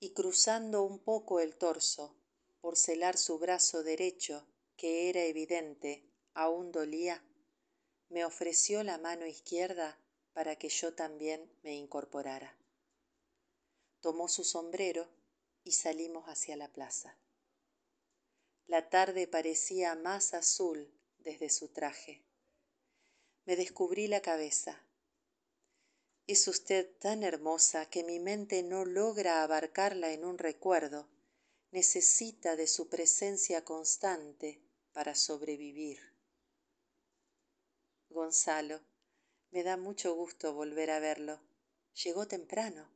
[0.04, 2.14] y cruzando un poco el torso,
[2.60, 7.24] por celar su brazo derecho, que era evidente, aún dolía,
[8.10, 9.98] me ofreció la mano izquierda
[10.34, 12.54] para que yo también me incorporara.
[14.00, 15.08] Tomó su sombrero
[15.62, 17.16] y salimos hacia la plaza.
[18.66, 22.22] La tarde parecía más azul desde su traje
[23.46, 24.82] me descubrí la cabeza.
[26.26, 31.06] Es usted tan hermosa que mi mente no logra abarcarla en un recuerdo.
[31.70, 35.98] Necesita de su presencia constante para sobrevivir.
[38.08, 38.80] Gonzalo,
[39.50, 41.42] me da mucho gusto volver a verlo.
[42.02, 42.90] Llegó temprano.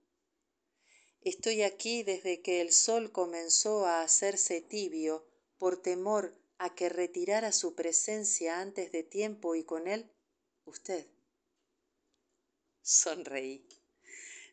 [1.21, 5.27] Estoy aquí desde que el sol comenzó a hacerse tibio
[5.59, 10.11] por temor a que retirara su presencia antes de tiempo y con él
[10.65, 11.07] usted.
[12.91, 13.69] Sonreí.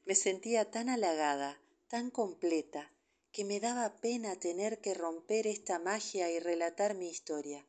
[0.03, 2.91] Me sentía tan halagada, tan completa,
[3.31, 7.65] que me daba pena tener que romper esta magia y relatar mi historia.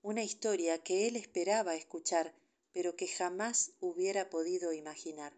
[0.00, 2.34] Una historia que él esperaba escuchar,
[2.72, 5.34] pero que jamás hubiera podido imaginar.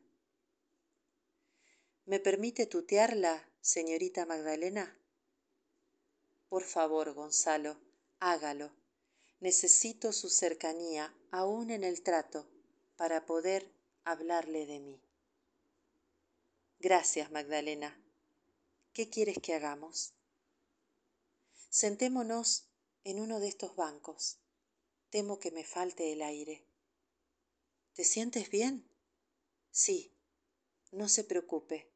[2.04, 4.96] ¿Me permite tutearla, señorita Magdalena?
[6.48, 7.80] Por favor, Gonzalo,
[8.20, 8.70] hágalo
[9.40, 12.46] necesito su cercanía aún en el trato
[12.96, 13.75] para poder
[14.06, 15.02] hablarle de mí.
[16.78, 18.00] Gracias, Magdalena.
[18.92, 20.14] ¿Qué quieres que hagamos?
[21.70, 22.68] Sentémonos
[23.02, 24.38] en uno de estos bancos.
[25.10, 26.64] Temo que me falte el aire.
[27.94, 28.88] ¿Te sientes bien?
[29.72, 30.16] Sí,
[30.92, 31.90] no se preocupe.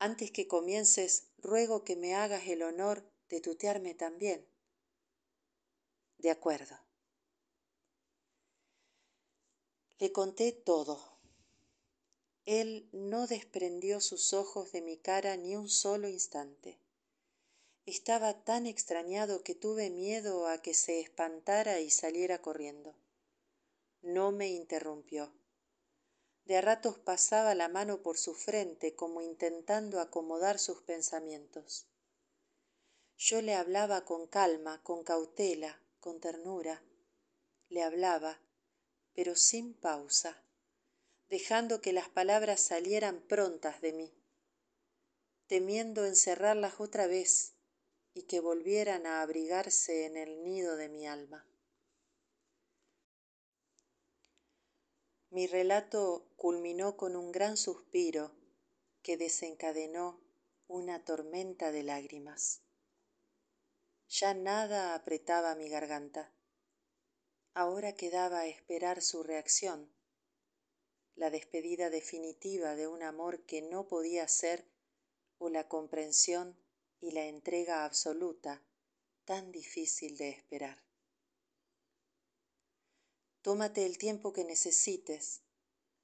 [0.00, 4.44] Antes que comiences, ruego que me hagas el honor de tutearme también.
[6.18, 6.83] De acuerdo.
[10.00, 11.00] Le conté todo.
[12.46, 16.80] Él no desprendió sus ojos de mi cara ni un solo instante.
[17.86, 22.96] Estaba tan extrañado que tuve miedo a que se espantara y saliera corriendo.
[24.02, 25.32] No me interrumpió.
[26.44, 31.86] De a ratos pasaba la mano por su frente como intentando acomodar sus pensamientos.
[33.16, 36.82] Yo le hablaba con calma, con cautela, con ternura.
[37.68, 38.40] Le hablaba,
[39.14, 40.42] pero sin pausa,
[41.28, 44.14] dejando que las palabras salieran prontas de mí,
[45.46, 47.54] temiendo encerrarlas otra vez
[48.12, 51.46] y que volvieran a abrigarse en el nido de mi alma.
[55.30, 58.30] Mi relato culminó con un gran suspiro
[59.02, 60.20] que desencadenó
[60.68, 62.62] una tormenta de lágrimas.
[64.08, 66.33] Ya nada apretaba mi garganta.
[67.56, 69.88] Ahora quedaba esperar su reacción,
[71.14, 74.66] la despedida definitiva de un amor que no podía ser
[75.38, 76.58] o la comprensión
[77.00, 78.60] y la entrega absoluta
[79.24, 80.82] tan difícil de esperar.
[83.42, 85.42] Tómate el tiempo que necesites.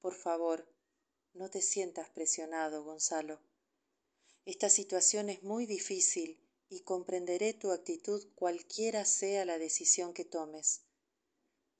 [0.00, 0.72] Por favor,
[1.32, 3.40] no te sientas presionado, Gonzalo.
[4.44, 10.82] Esta situación es muy difícil y comprenderé tu actitud cualquiera sea la decisión que tomes.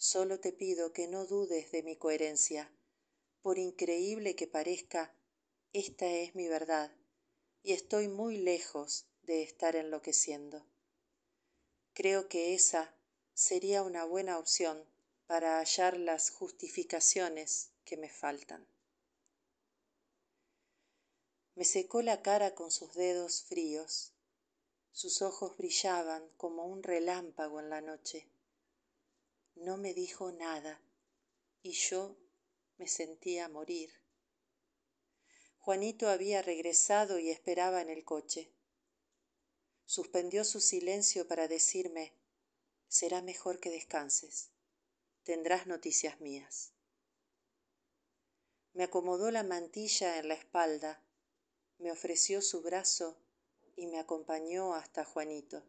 [0.03, 2.72] Solo te pido que no dudes de mi coherencia.
[3.42, 5.14] Por increíble que parezca,
[5.74, 6.90] esta es mi verdad
[7.62, 10.64] y estoy muy lejos de estar enloqueciendo.
[11.92, 12.94] Creo que esa
[13.34, 14.88] sería una buena opción
[15.26, 18.66] para hallar las justificaciones que me faltan.
[21.55, 24.14] Me secó la cara con sus dedos fríos,
[24.92, 28.30] sus ojos brillaban como un relámpago en la noche.
[29.55, 30.80] No me dijo nada
[31.62, 32.16] y yo
[32.78, 33.92] me sentía morir.
[35.59, 38.51] Juanito había regresado y esperaba en el coche.
[39.84, 42.14] Suspendió su silencio para decirme,
[42.88, 44.51] será mejor que descanses,
[45.22, 46.72] tendrás noticias mías.
[48.72, 51.05] Me acomodó la mantilla en la espalda,
[51.78, 53.18] me ofreció su brazo
[53.76, 55.62] y me acompañó hasta Juanito.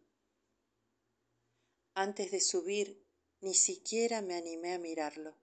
[1.94, 3.06] Antes de subir,
[3.42, 5.36] ni siquiera me animé a mirarlo.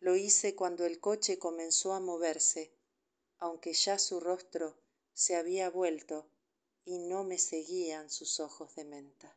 [0.00, 2.78] Lo hice cuando el coche comenzó a moverse
[3.38, 4.76] aunque ya su rostro
[5.12, 6.28] se había vuelto
[6.84, 9.36] y no me seguían sus ojos de menta.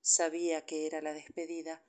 [0.00, 1.84] Sabía que era la despedida,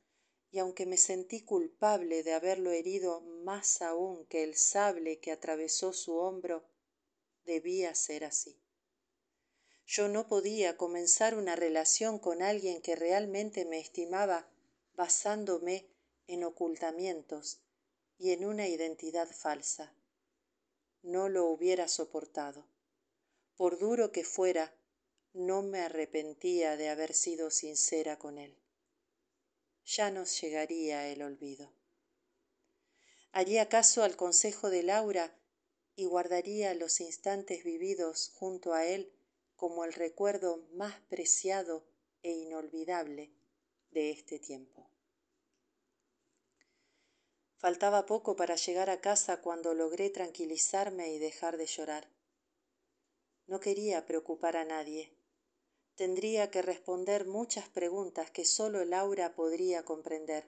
[0.51, 5.93] y aunque me sentí culpable de haberlo herido más aún que el sable que atravesó
[5.93, 6.65] su hombro,
[7.45, 8.59] debía ser así.
[9.91, 14.47] Yo no podía comenzar una relación con alguien que realmente me estimaba
[14.93, 15.87] basándome
[16.27, 17.63] en ocultamientos
[18.19, 19.91] y en una identidad falsa.
[21.01, 22.67] No lo hubiera soportado.
[23.55, 24.75] Por duro que fuera,
[25.33, 28.55] no me arrepentía de haber sido sincera con él.
[29.85, 31.73] Ya nos llegaría el olvido.
[33.31, 35.35] Haría caso al consejo de Laura
[35.95, 39.11] y guardaría los instantes vividos junto a él
[39.60, 41.84] como el recuerdo más preciado
[42.24, 43.30] e inolvidable
[43.91, 44.89] de este tiempo.
[47.57, 52.10] Faltaba poco para llegar a casa cuando logré tranquilizarme y dejar de llorar.
[53.47, 55.14] No quería preocupar a nadie.
[55.95, 60.47] Tendría que responder muchas preguntas que sólo Laura podría comprender.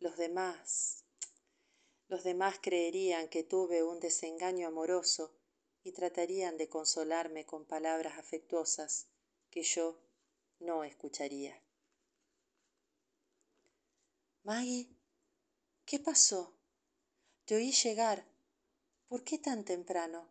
[0.00, 1.04] Los demás...
[2.08, 5.32] Los demás creerían que tuve un desengaño amoroso
[5.86, 9.06] y tratarían de consolarme con palabras afectuosas
[9.50, 9.96] que yo
[10.58, 11.62] no escucharía.
[14.42, 14.88] Maggie,
[15.84, 16.58] ¿Qué pasó?
[17.44, 18.26] Te oí llegar.
[19.06, 20.28] ¿Por qué tan temprano?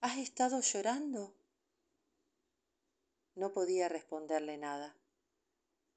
[0.00, 1.36] ¿Has estado llorando?
[3.36, 4.96] No podía responderle nada.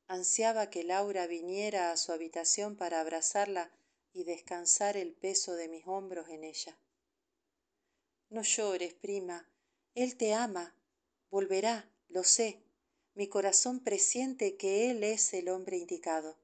[0.07, 3.71] Ansiaba que Laura viniera a su habitación para abrazarla
[4.13, 6.77] y descansar el peso de mis hombros en ella.
[8.29, 9.49] No llores, prima.
[9.95, 10.75] Él te ama.
[11.29, 12.63] Volverá, lo sé.
[13.13, 16.37] Mi corazón presiente que él es el hombre indicado.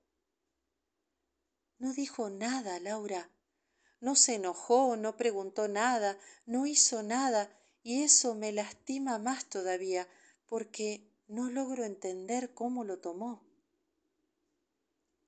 [1.77, 3.29] No dijo nada, Laura.
[3.99, 7.49] No se enojó, no preguntó nada, no hizo nada,
[7.83, 10.07] y eso me lastima más todavía,
[10.47, 13.43] porque no logro entender cómo lo tomó.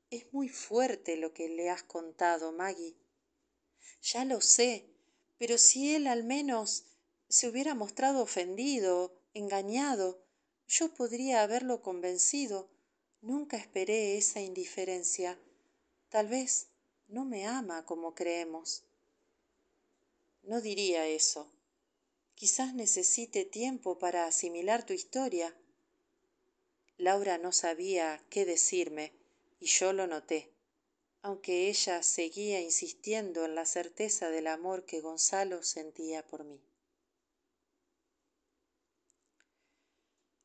[0.09, 2.95] Es muy fuerte lo que le has contado, Maggie.
[4.01, 4.94] Ya lo sé,
[5.37, 6.85] pero si él al menos
[7.27, 10.23] se hubiera mostrado ofendido, engañado,
[10.67, 12.69] yo podría haberlo convencido.
[13.21, 15.39] Nunca esperé esa indiferencia.
[16.09, 16.67] Tal vez
[17.07, 18.83] no me ama como creemos.
[20.43, 21.51] No diría eso.
[22.35, 25.55] Quizás necesite tiempo para asimilar tu historia.
[26.97, 29.13] Laura no sabía qué decirme
[29.59, 30.54] y yo lo noté,
[31.25, 36.63] aunque ella seguía insistiendo en la certeza del amor que Gonzalo sentía por mí.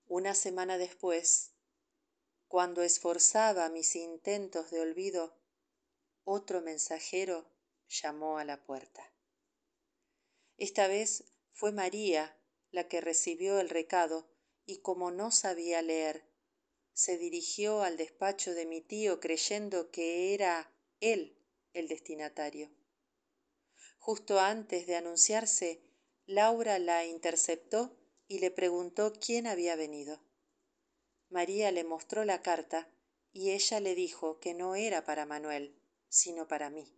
[0.06, 1.52] Una semana después,
[2.48, 5.36] cuando esforzaba mis intentos de olvido,
[6.24, 7.44] otro mensajero
[7.86, 9.12] llamó a la puerta.
[10.56, 12.34] Esta vez fue María
[12.70, 14.30] la que recibió el recado
[14.64, 16.29] y como no sabía leer,
[16.92, 21.36] se dirigió al despacho de mi tío creyendo que era él
[21.72, 22.70] el destinatario.
[23.98, 25.82] Justo antes de anunciarse,
[26.26, 27.96] Laura la interceptó
[28.28, 30.22] y le preguntó quién había venido.
[31.28, 32.90] María le mostró la carta
[33.32, 36.92] y ella le dijo que no era para Manuel, sino para mí.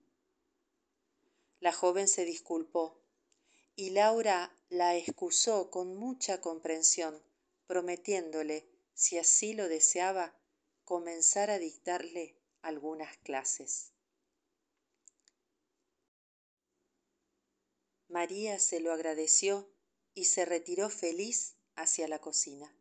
[1.61, 3.03] La joven se disculpó
[3.76, 7.22] y Laura la excusó con mucha comprensión,
[7.66, 10.38] prometiéndole, si así lo deseaba,
[10.84, 13.93] comenzar a dictarle algunas clases.
[18.09, 19.72] María se lo agradeció
[20.12, 22.76] y se retiró feliz hacia la cocina.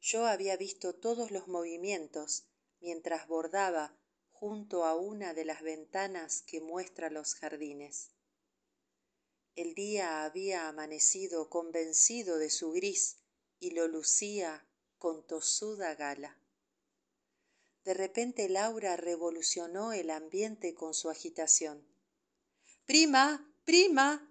[0.00, 2.46] Yo había visto todos los movimientos
[2.80, 3.96] mientras bordaba
[4.30, 8.10] junto a una de las ventanas que muestra los jardines.
[9.54, 13.21] El día había amanecido convencido de su gris
[13.62, 14.66] y lo lucía
[14.98, 16.36] con tosuda gala.
[17.84, 21.86] De repente Laura revolucionó el ambiente con su agitación.
[22.86, 24.28] Prima, prima.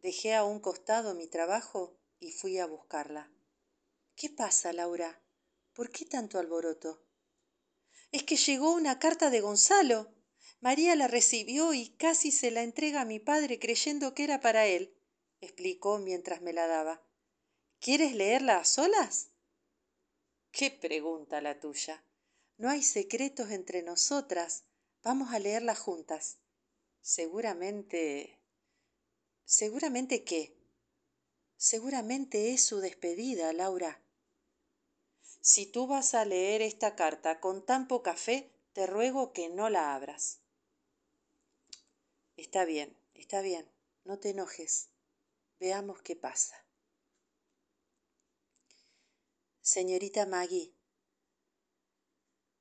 [0.00, 3.32] Dejé a un costado mi trabajo y fui a buscarla.
[4.14, 5.20] ¿Qué pasa, Laura?
[5.72, 7.02] ¿Por qué tanto alboroto?
[8.12, 10.14] Es que llegó una carta de Gonzalo.
[10.60, 14.66] María la recibió y casi se la entrega a mi padre creyendo que era para
[14.68, 14.96] él,
[15.40, 17.07] explicó mientras me la daba.
[17.80, 19.30] ¿Quieres leerla a solas?
[20.50, 22.02] Qué pregunta la tuya.
[22.56, 24.64] No hay secretos entre nosotras.
[25.02, 26.38] Vamos a leerla juntas.
[27.00, 28.40] Seguramente.
[29.44, 30.58] ¿Seguramente qué?
[31.56, 34.02] Seguramente es su despedida, Laura.
[35.40, 39.70] Si tú vas a leer esta carta con tan poca fe, te ruego que no
[39.70, 40.40] la abras.
[42.36, 43.70] Está bien, está bien,
[44.04, 44.90] no te enojes.
[45.58, 46.67] Veamos qué pasa.
[49.76, 50.72] Señorita Maggie,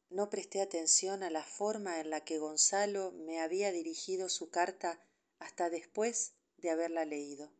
[0.09, 5.01] no presté atención a la forma en la que Gonzalo me había dirigido su carta
[5.39, 7.53] hasta después de haberla leído.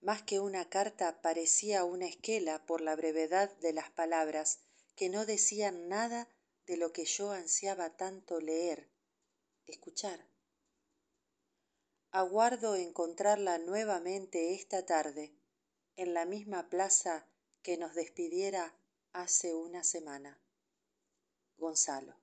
[0.00, 4.60] Más que una carta parecía una esquela por la brevedad de las palabras
[4.94, 6.26] que no decían nada
[6.64, 8.88] de lo que yo ansiaba tanto leer,
[9.66, 10.26] escuchar.
[12.12, 15.34] Aguardo encontrarla nuevamente esta tarde
[15.96, 17.28] en la misma plaza
[17.66, 18.78] que nos despidiera
[19.12, 20.40] hace una semana.
[21.56, 22.14] Gonzalo.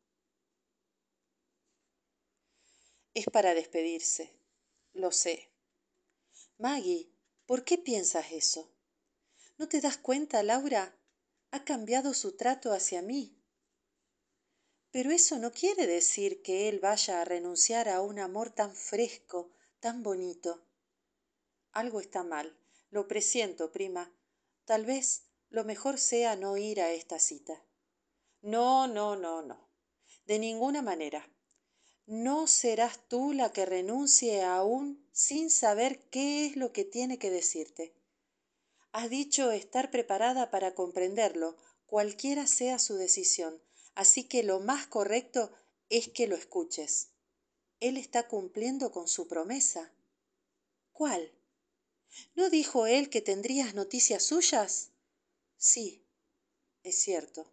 [3.13, 4.31] Es para despedirse,
[4.93, 5.51] lo sé.
[6.57, 7.11] Maggie,
[7.45, 8.71] ¿por qué piensas eso?
[9.57, 10.97] ¿No te das cuenta, Laura?
[11.51, 13.37] Ha cambiado su trato hacia mí.
[14.91, 19.51] Pero eso no quiere decir que él vaya a renunciar a un amor tan fresco,
[19.81, 20.65] tan bonito.
[21.73, 22.57] Algo está mal,
[22.91, 24.15] lo presiento, prima.
[24.63, 27.63] Tal vez lo mejor sea no ir a esta cita.
[28.41, 29.69] No, no, no, no.
[30.25, 31.29] De ninguna manera.
[32.07, 37.29] No serás tú la que renuncie aún sin saber qué es lo que tiene que
[37.29, 37.93] decirte.
[38.93, 43.61] Has dicho estar preparada para comprenderlo, cualquiera sea su decisión,
[43.93, 45.51] así que lo más correcto
[45.89, 47.11] es que lo escuches.
[47.79, 49.93] Él está cumpliendo con su promesa.
[50.93, 51.31] ¿Cuál?
[52.33, 54.92] ¿No dijo él que tendrías noticias suyas?
[55.63, 56.05] Sí,
[56.83, 57.49] es cierto.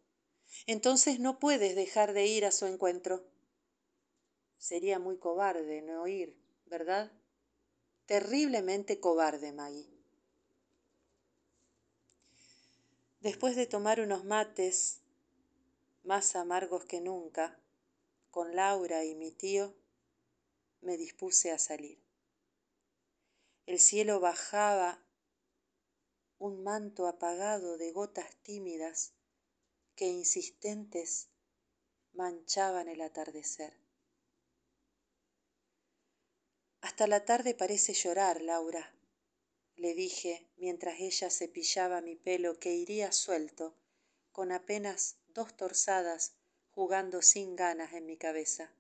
[0.66, 3.24] Entonces no puedes dejar de ir a su encuentro.
[4.58, 6.36] Sería muy cobarde no ir,
[6.66, 7.12] ¿verdad?
[8.06, 9.88] Terriblemente cobarde, Maggie.
[13.20, 15.02] Después de tomar unos mates,
[16.02, 17.61] más amargos que nunca,
[18.32, 19.72] con Laura y mi tío,
[20.80, 22.02] me dispuse a salir.
[23.66, 25.00] El cielo bajaba
[26.41, 29.12] un manto apagado de gotas tímidas
[29.95, 31.28] que insistentes
[32.14, 33.78] manchaban el atardecer.
[36.80, 38.97] Hasta la tarde parece llorar, Laura,
[39.76, 43.76] le dije mientras ella cepillaba mi pelo que iría suelto,
[44.32, 46.32] con apenas dos torsadas
[46.70, 48.72] jugando sin ganas en mi cabeza.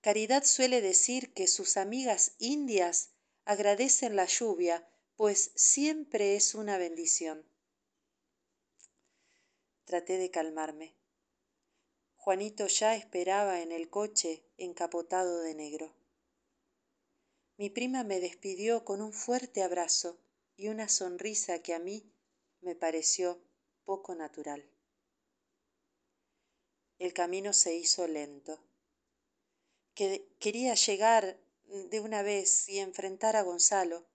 [0.00, 3.10] Caridad suele decir que sus amigas indias
[3.44, 4.86] agradecen la lluvia
[5.20, 7.44] pues siempre es una bendición.
[9.84, 10.96] Traté de calmarme.
[12.16, 15.94] Juanito ya esperaba en el coche encapotado de negro.
[17.58, 20.18] Mi prima me despidió con un fuerte abrazo
[20.56, 22.10] y una sonrisa que a mí
[22.62, 23.42] me pareció
[23.84, 24.70] poco natural.
[26.98, 28.58] El camino se hizo lento.
[29.94, 31.38] quería llegar
[31.90, 34.09] de una vez y enfrentar a Gonzalo,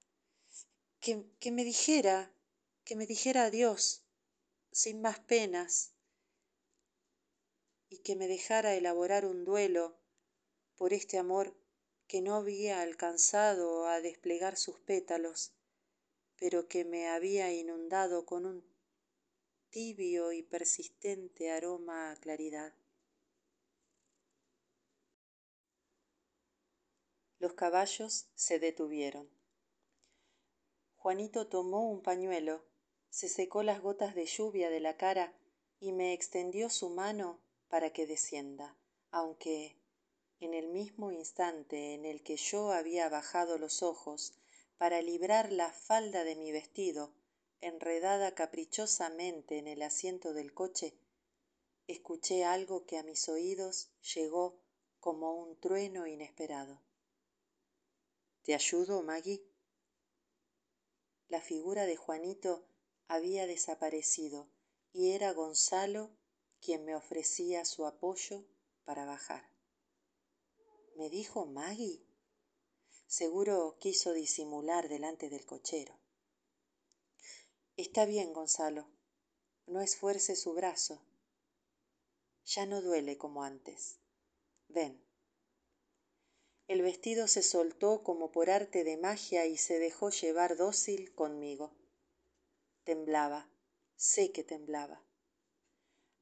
[1.06, 2.34] que, me dijera,
[2.84, 4.02] que me dijera adiós,
[4.72, 5.94] sin más penas,
[7.90, 10.00] y que me dejara elaborar un duelo
[10.76, 11.56] por este amor
[12.08, 15.54] que no había alcanzado a desplegar sus pétalos,
[16.38, 18.66] pero que me había inundado con un
[19.70, 22.74] tibio y persistente aroma a claridad.
[27.38, 29.35] Los caballos se detuvieron.
[31.06, 32.66] Juanito tomó un pañuelo,
[33.12, 35.38] se secó las gotas de lluvia de la cara
[35.80, 38.76] y me extendió su mano para que descienda,
[39.12, 39.78] aunque
[40.40, 44.34] en el mismo instante en que yo había bajado los ojos
[44.80, 47.14] para librar la falda de mi vestido,
[47.62, 50.98] enredada caprichosamente en el asiento del coche,
[51.86, 54.60] escuché algo que a mis oídos llegó
[55.00, 56.82] como un trueno inesperado.
[58.42, 59.55] ¿Te ayudo, Maggie?
[61.28, 62.68] La figura de Juanito
[63.08, 64.50] había desaparecido
[64.94, 66.12] y era Gonzalo
[66.62, 68.46] quien me ofrecía su apoyo
[68.86, 69.50] para bajar.
[70.96, 72.06] ¿Me dijo Maggie?
[73.08, 76.00] Seguro quiso disimular delante del cochero.
[77.78, 78.88] Está bien, Gonzalo.
[79.68, 81.02] No esfuerce su brazo.
[82.46, 84.00] Ya no duele como antes.
[84.70, 85.05] Ven.
[86.68, 91.72] El vestido se soltó como por arte de magia y se dejó llevar dócil conmigo.
[92.84, 93.48] Temblaba,
[93.96, 95.04] sé que temblaba.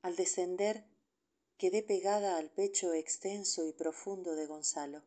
[0.01, 0.85] Al descender
[1.57, 5.01] quedé pegada al pecho extenso y profundo de Gonzalo.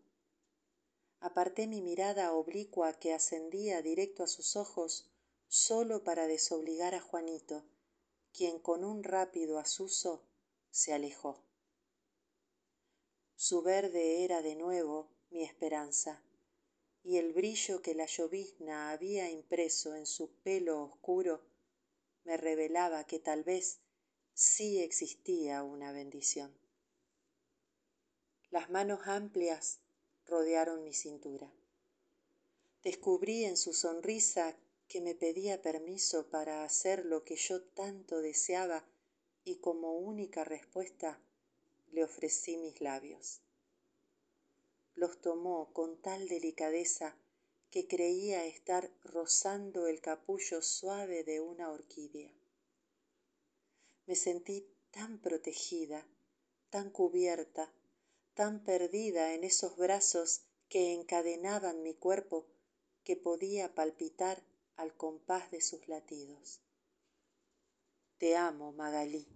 [1.21, 5.11] Aparté mi mirada oblicua que ascendía directo a sus ojos
[5.49, 7.63] sólo para desobligar a Juanito,
[8.33, 10.23] quien con un rápido asuso
[10.71, 11.45] se alejó.
[13.35, 16.23] Su verde era de nuevo mi esperanza,
[17.05, 21.43] y el brillo que la llovizna había impreso en su pelo oscuro
[22.25, 23.81] me revelaba que tal vez
[24.33, 26.57] sí existía una bendición.
[28.51, 29.81] Las manos amplias
[30.25, 31.53] rodearon mi cintura.
[32.83, 34.57] Descubrí en su sonrisa
[34.89, 38.87] que me pedía permiso para hacer lo que yo tanto deseaba
[39.45, 41.21] y como única respuesta
[41.93, 43.43] le ofrecí mis labios
[44.97, 47.17] los tomó con tal delicadeza
[47.71, 52.33] que creía estar rozando el capullo suave de una orquídea.
[54.07, 56.09] Me sentí tan protegida,
[56.71, 57.71] tan cubierta,
[58.33, 62.47] tan perdida en esos brazos que encadenaban mi cuerpo
[63.05, 64.43] que podía palpitar
[64.77, 66.63] al compás de sus latidos.
[68.19, 69.29] Te amo, Magalí.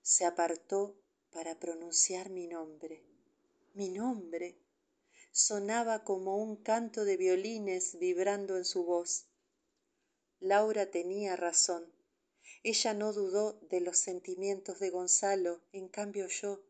[0.00, 0.96] Se apartó
[1.30, 3.15] para pronunciar mi nombre
[3.76, 4.58] mi nombre
[5.32, 9.26] sonaba como un canto de violines vibrando en su voz.
[10.40, 11.92] Laura tenía razón.
[12.62, 16.62] Ella no dudó de los sentimientos de gonzalo en cambio yo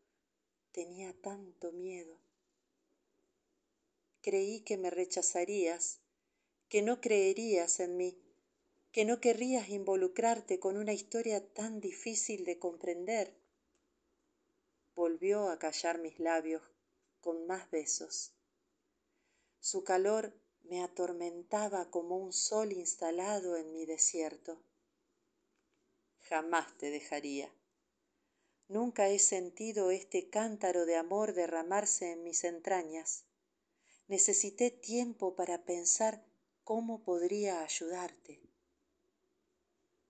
[0.73, 2.19] tenía tanto miedo.
[4.19, 6.01] Creí que me rechazarías
[6.67, 8.21] que no creerías en mí
[8.91, 13.33] que no querrías involucrarte con una historia tan difícil de comprender.
[14.93, 16.63] Volvió a callar mis labios
[17.27, 18.31] con más besos.
[19.59, 24.63] Su calor me atormentaba como un sol instalado en mi desierto.
[26.19, 27.53] Jamás te dejaría.
[28.69, 33.25] Nunca he sentido este cántaro de amor derramarse en mis entrañas.
[34.07, 36.25] Necesité tiempo para pensar
[36.63, 38.39] cómo podría ayudarte.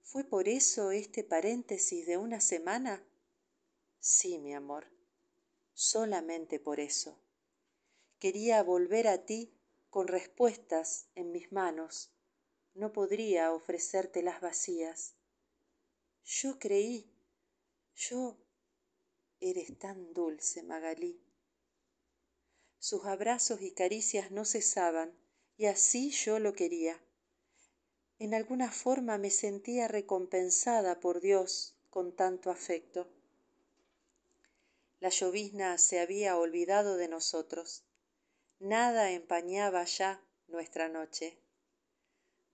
[0.04, 3.04] Fué por eso este paréntesis de una semana
[4.00, 4.97] sí mi amor
[5.78, 7.20] solamente por eso.
[8.18, 9.54] Quería volver a ti
[9.92, 12.12] con respuestas en mis manos.
[12.74, 15.18] No podría ofrecértelas vacías.
[16.24, 17.14] Yo creí
[17.94, 18.38] yo
[19.40, 21.24] eres tan dulce magalí.
[22.80, 25.16] Sus abrazos y caricias no cesaban
[25.58, 27.00] y así yo lo quería.
[28.18, 33.17] En alguna forma me sentía recompensada por dios con tanto afecto
[35.00, 37.84] la llovizna se había olvidado de nosotros.
[38.60, 41.38] Nada empañaba ya nuestra noche.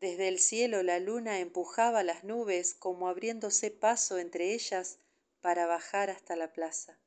[0.02, 5.00] Desde el cielo la luna empujaba las nubes como abriéndose paso entre ellas
[5.40, 7.00] para bajar hasta la plaza.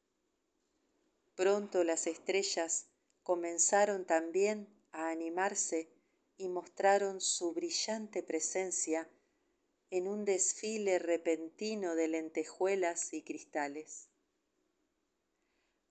[1.34, 2.86] Pronto las estrellas
[3.22, 5.90] comenzaron también a animarse
[6.38, 9.10] y mostraron su brillante presencia
[9.90, 14.08] en un desfile repentino de lentejuelas y cristales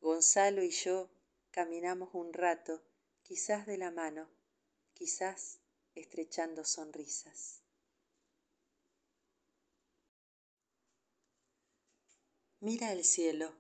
[0.06, 1.10] gonzalo y yo
[1.50, 2.84] caminamos un rato
[3.24, 4.30] quizás de la mano
[4.94, 5.60] quizás
[5.96, 7.64] estrechando sonrisas.
[12.60, 13.52] Mira el cielo.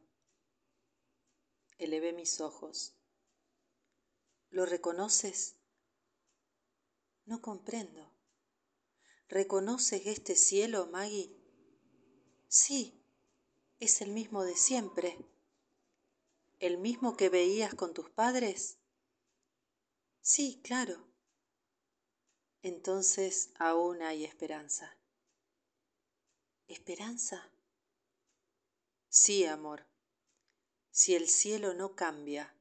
[1.79, 2.93] Elevé mis ojos.
[4.51, 5.55] Lo reconoces
[7.25, 8.13] no comprendo.
[9.29, 11.35] Reconoces este cielo maggie
[12.47, 13.03] sí
[13.79, 15.17] es el mismo de siempre
[16.59, 18.79] el mismo que veías con tus padres
[20.21, 21.07] sí claro.
[22.61, 24.97] Entonces aún hay esperanza.
[26.67, 27.51] Esperanza
[29.07, 29.85] sí amor.
[30.91, 32.55] Si el cielo no cambia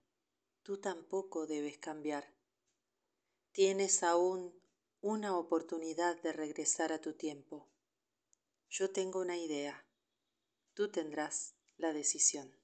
[0.65, 2.33] tú tampoco debes cambiar.
[3.53, 4.59] Tienes aún
[5.03, 7.69] una oportunidad de regresar a tu tiempo.
[8.71, 9.87] Yo tengo una idea.
[10.73, 12.64] Tú tendrás la decisión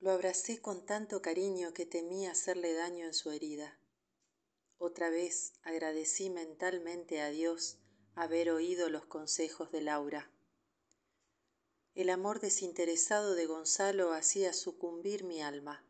[0.00, 3.78] lo abracé con tanto cariño que temí hacerle daño en su herida
[4.80, 7.78] otra vez agradecí mentalmente a dios
[8.14, 10.30] haber oído los consejos de Laura.
[11.94, 15.84] El amor desinteresado de Gonzalo hacía sucumbir mi alma.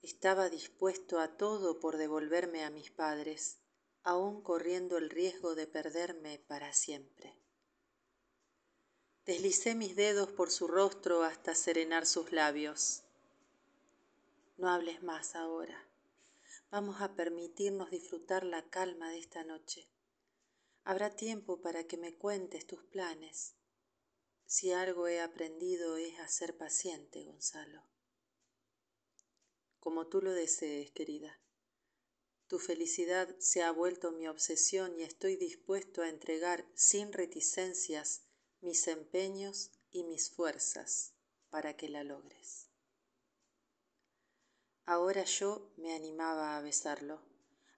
[0.00, 3.58] Estaba dispuesto a todo por devolverme a mis padres,
[4.04, 7.36] aun corriendo el riesgo de perderme para siempre.
[9.26, 13.02] Deslicé mis dedos por su rostro hasta serenar sus labios.
[14.58, 15.88] No hables más ahora.
[16.72, 19.88] Vamos a permitirnos disfrutar la calma de esta noche.
[20.82, 23.54] Habrá tiempo para que me cuentes tus planes.
[24.46, 27.84] Si algo he aprendido es a ser paciente, Gonzalo.
[29.78, 31.40] Como tú lo desees, querida.
[32.48, 38.24] Tu felicidad se ha vuelto mi obsesión y estoy dispuesto a entregar sin reticencias
[38.60, 41.14] mis empeños y mis fuerzas
[41.48, 42.67] para que la logres.
[44.90, 47.20] Ahora yo me animaba a besarlo,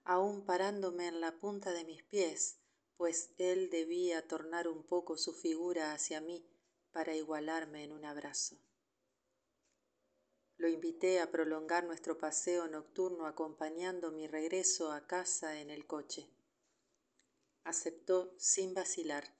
[0.05, 2.61] aún parándome en la punta de mis pies,
[2.95, 6.49] pues él debía tornar un poco su figura hacia mí
[6.93, 8.55] para igualarme en un abrazo.
[10.55, 16.29] Lo invité a prolongar nuestro paseo nocturno acompañando mi regreso a casa en el coche.
[17.65, 19.35] Aceptó sin vacilar.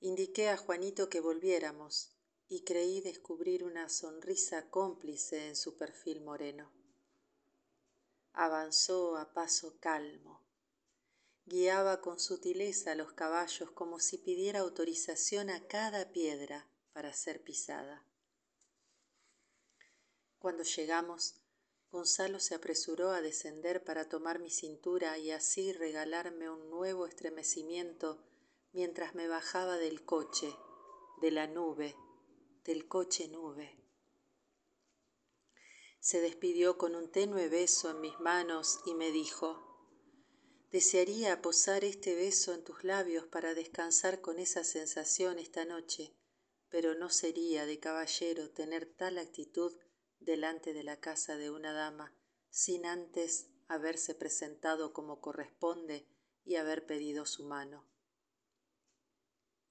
[0.00, 2.13] Indiqué a Juanito que volviéramos,
[2.48, 6.70] y creí descubrir una sonrisa cómplice en su perfil moreno.
[8.32, 10.42] Avanzó a paso calmo.
[11.46, 18.06] Guiaba con sutileza los caballos como si pidiera autorización a cada piedra para ser pisada.
[20.38, 21.40] Cuando llegamos,
[21.90, 28.20] Gonzalo se apresuró a descender para tomar mi cintura y así regalarme un nuevo estremecimiento
[28.72, 30.52] mientras me bajaba del coche,
[31.20, 31.94] de la nube,
[32.64, 33.78] del coche nube.
[36.00, 39.62] Se despidió con un tenue beso en mis manos y me dijo,
[40.70, 46.14] desearía posar este beso en tus labios para descansar con esa sensación esta noche,
[46.68, 49.72] pero no sería de caballero tener tal actitud
[50.18, 52.12] delante de la casa de una dama
[52.50, 56.06] sin antes haberse presentado como corresponde
[56.44, 57.84] y haber pedido su mano.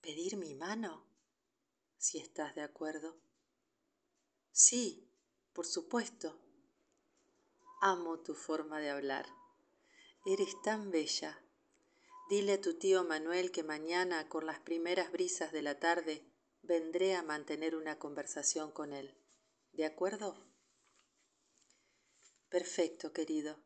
[0.02, 1.13] ¿Pedir mi mano?
[2.04, 3.16] Si estás de acuerdo.
[4.52, 5.10] Sí,
[5.54, 6.38] por supuesto.
[7.80, 9.26] Amo tu forma de hablar.
[10.26, 11.42] Eres tan bella.
[12.30, 16.30] Dile a tu tío Manuel que mañana, con las primeras brisas de la tarde,
[16.62, 19.16] vendré a mantener una conversación con él.
[19.72, 20.36] ¿De acuerdo?
[22.50, 23.64] Perfecto, querido.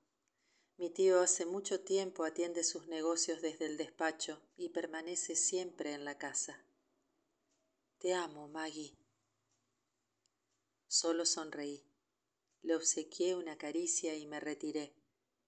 [0.78, 6.06] Mi tío hace mucho tiempo atiende sus negocios desde el despacho y permanece siempre en
[6.06, 6.64] la casa.
[8.00, 8.96] Te amo, Maggie.
[10.88, 11.84] Solo sonreí.
[12.62, 14.94] Le obsequié una caricia y me retiré,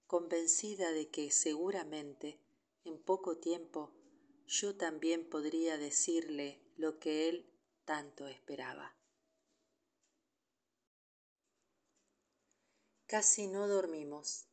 [0.07, 2.41] convencida de que seguramente,
[2.85, 3.93] en poco tiempo,
[4.47, 7.53] yo también podría decirle lo que él
[7.85, 8.97] tanto esperaba.
[13.05, 14.47] Casi no dormimos.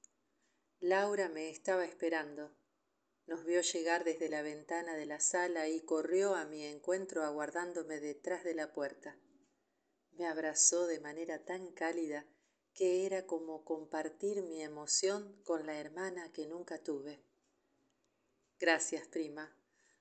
[0.80, 2.55] Laura me estaba esperando
[3.26, 8.00] nos vio llegar desde la ventana de la sala y corrió a mi encuentro aguardándome
[8.00, 9.18] detrás de la puerta.
[10.12, 12.24] Me abrazó de manera tan cálida
[12.72, 17.20] que era como compartir mi emoción con la hermana que nunca tuve.
[18.58, 19.54] Gracias, prima,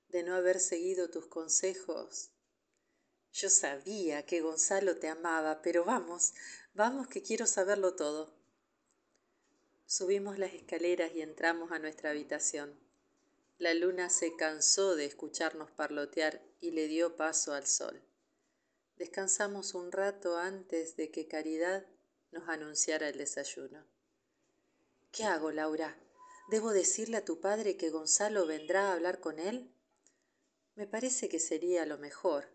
[0.08, 2.30] de no haber seguido tus consejos.
[3.32, 6.32] Yo sabía que Gonzalo te amaba, pero vamos,
[6.74, 8.34] vamos que quiero saberlo todo.
[9.84, 12.85] Subimos las escaleras y entramos a nuestra habitación.
[13.58, 18.02] La luna se cansó de escucharnos parlotear y le dio paso al sol.
[18.96, 21.86] Descansamos un rato antes de que Caridad
[22.32, 23.86] nos anunciara el desayuno.
[25.10, 25.98] ¿Qué hago, Laura?
[26.48, 29.72] ¿Debo decirle a tu padre que Gonzalo vendrá a hablar con él?
[30.74, 32.48] Me parece que sería lo mejor.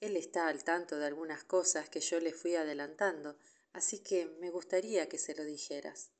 [0.00, 3.36] Él está al tanto de algunas cosas que yo le fui adelantando,
[3.74, 6.10] así que me gustaría que se lo dijeras.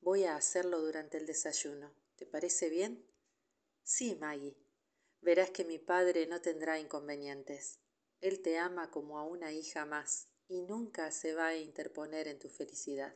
[0.00, 1.94] Voy a hacerlo durante el desayuno.
[2.16, 3.07] ¿Te parece bien?
[3.88, 4.54] Sí, Maggie.
[5.22, 7.80] Verás que mi padre no tendrá inconvenientes.
[8.20, 12.38] Él te ama como a una hija más y nunca se va a interponer en
[12.38, 13.14] tu felicidad.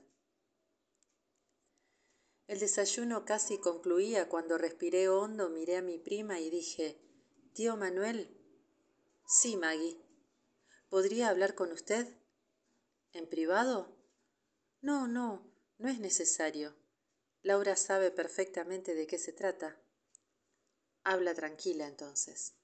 [2.47, 6.99] El desayuno casi concluía cuando respiré hondo, miré a mi prima y dije,
[7.53, 8.35] Tío Manuel.
[9.27, 10.01] Sí, Maggie.
[10.89, 12.07] ¿Podría hablar con usted?
[13.13, 13.95] ¿En privado?
[14.81, 16.75] No, no, no es necesario.
[17.43, 19.82] Laura sabe perfectamente de qué se trata.
[21.05, 22.55] Habla tranquila entonces.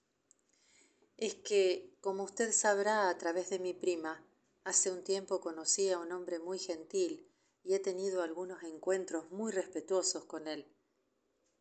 [1.17, 4.25] Es que, como usted sabrá a través de mi prima,
[4.63, 7.29] hace un tiempo conocí a un hombre muy gentil
[7.65, 10.67] y he tenido algunos encuentros muy respetuosos con él.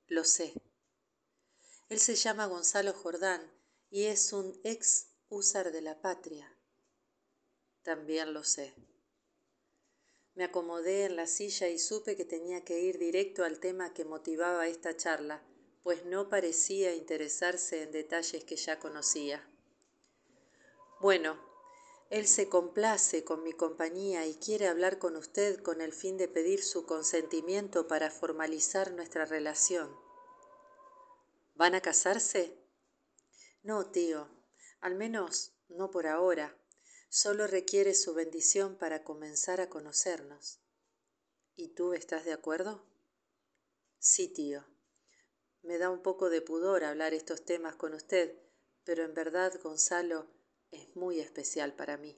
[0.07, 0.53] Lo sé.
[1.89, 3.51] Él se llama Gonzalo Jordán
[3.89, 6.55] y es un ex húsar de la patria.
[7.81, 8.73] También lo sé.
[10.35, 14.05] Me acomodé en la silla y supe que tenía que ir directo al tema que
[14.05, 15.41] motivaba esta charla,
[15.87, 19.49] pues no parecía interesarse en detalles que ya conocía.
[20.99, 21.39] Bueno,
[22.09, 26.27] él se complace con mi compañía y quiere hablar con usted con el fin de
[26.27, 29.89] pedir su consentimiento para formalizar nuestra relación.
[31.55, 32.57] ¿Van a casarse?
[33.63, 34.27] No, tío,
[34.81, 36.53] al menos no por ahora
[37.07, 40.59] solo requiere su bendición para comenzar a conocernos.
[41.55, 42.83] ¿Y tú estás de acuerdo?
[43.99, 44.65] Sí, tío.
[45.67, 48.33] Me da un poco de pudor hablar estos temas con usted,
[48.85, 50.25] pero en verdad Gonzalo
[50.71, 52.17] es muy especial para mí.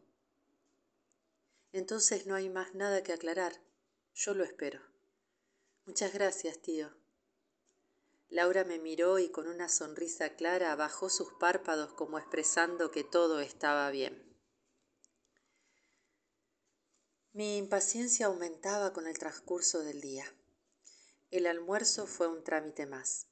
[1.71, 3.59] Entonces no hay más nada que aclarar.
[4.13, 4.81] Yo lo espero.
[5.85, 6.95] Muchas gracias, tío.
[8.27, 13.39] Laura me miró y con una sonrisa clara bajó sus párpados como expresando que todo
[13.39, 14.23] estaba bien.
[17.33, 20.31] Mi impaciencia aumentaba con el transcurso del día.
[21.31, 23.28] El almuerzo fue un trámite más.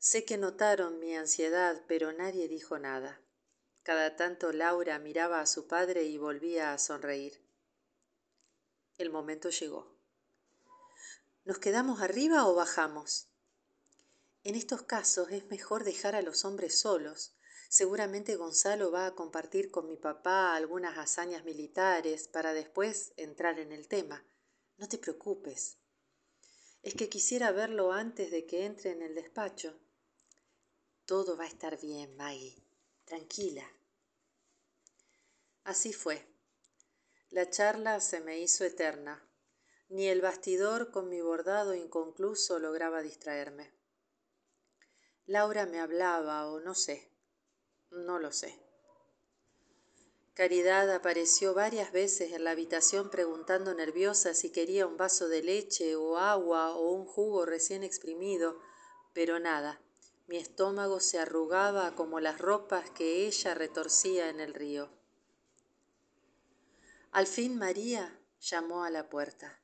[0.00, 3.20] Sé que notaron mi ansiedad, pero nadie dijo nada.
[3.84, 7.40] Cada tanto Laura miraba a su padre y volvía a sonreír.
[8.98, 9.96] El momento llegó.
[11.44, 13.28] ¿Nos quedamos arriba o bajamos?
[14.42, 17.36] En estos casos es mejor dejar a los hombres solos,
[17.72, 23.70] Seguramente Gonzalo va a compartir con mi papá algunas hazañas militares para después entrar en
[23.70, 24.26] el tema.
[24.76, 25.78] No te preocupes.
[26.82, 29.78] Es que quisiera verlo antes de que entre en el despacho.
[31.10, 32.54] Todo va a estar bien, Maggie.
[33.04, 33.68] Tranquila.
[35.64, 36.24] Así fue.
[37.30, 39.20] La charla se me hizo eterna.
[39.88, 43.74] Ni el bastidor con mi bordado inconcluso lograba distraerme.
[45.26, 47.10] Laura me hablaba, o no sé,
[47.90, 48.56] no lo sé.
[50.34, 55.96] Caridad apareció varias veces en la habitación preguntando nerviosa si quería un vaso de leche
[55.96, 58.60] o agua o un jugo recién exprimido,
[59.12, 59.82] pero nada.
[60.30, 64.88] Mi estómago se arrugaba como las ropas que ella retorcía en el río.
[67.10, 69.60] Al fin María llamó a la puerta.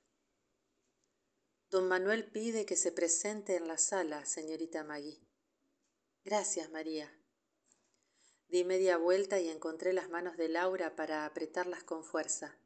[1.71, 5.25] Don Manuel pide que se presente en la sala, señorita Magui.
[6.25, 7.17] Gracias, María.
[8.49, 12.59] Di media vuelta y encontré las manos de Laura para apretarlas con fuerza.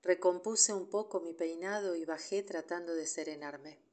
[0.00, 3.85] Recompuse un poco mi peinado y bajé tratando de serenarme.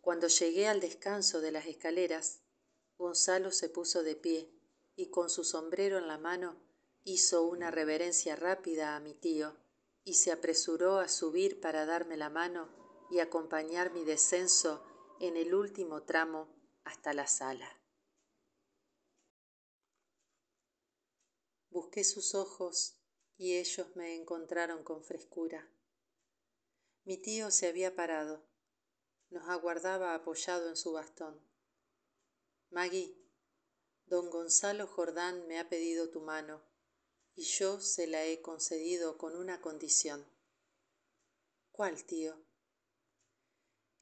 [0.00, 2.42] Cuando llegué al descanso de las escaleras,
[2.96, 4.50] Gonzalo se puso de pie
[4.96, 6.60] y con su sombrero en la mano
[7.04, 9.56] hizo una reverencia rápida a mi tío
[10.04, 12.68] y se apresuró a subir para darme la mano
[13.10, 14.84] y acompañar mi descenso
[15.20, 16.48] en el último tramo
[16.84, 17.80] hasta la sala.
[21.70, 22.96] Busqué sus ojos
[23.36, 25.70] y ellos me encontraron con frescura.
[27.04, 28.49] Mi tío se había parado.
[29.30, 31.40] Nos aguardaba apoyado en su bastón.
[32.70, 33.16] Magui,
[34.06, 36.60] don Gonzalo Jordán me ha pedido tu mano
[37.36, 40.26] y yo se la he concedido con una condición.
[41.70, 42.36] ¿Cuál, tío?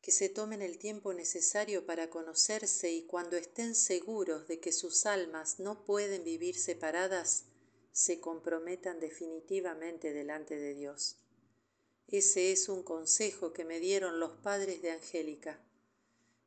[0.01, 5.07] Que se tomen el tiempo necesario para conocerse y cuando estén seguros de que sus
[5.07, 7.45] almas no pueden vivir separadas,
[7.93, 11.17] se comprometan definitivamente delante de Dios.
[12.11, 15.63] Ese es un consejo que me dieron los padres de Angélica.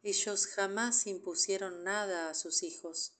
[0.02, 3.14] Ellos jamás impusieron nada a sus hijos,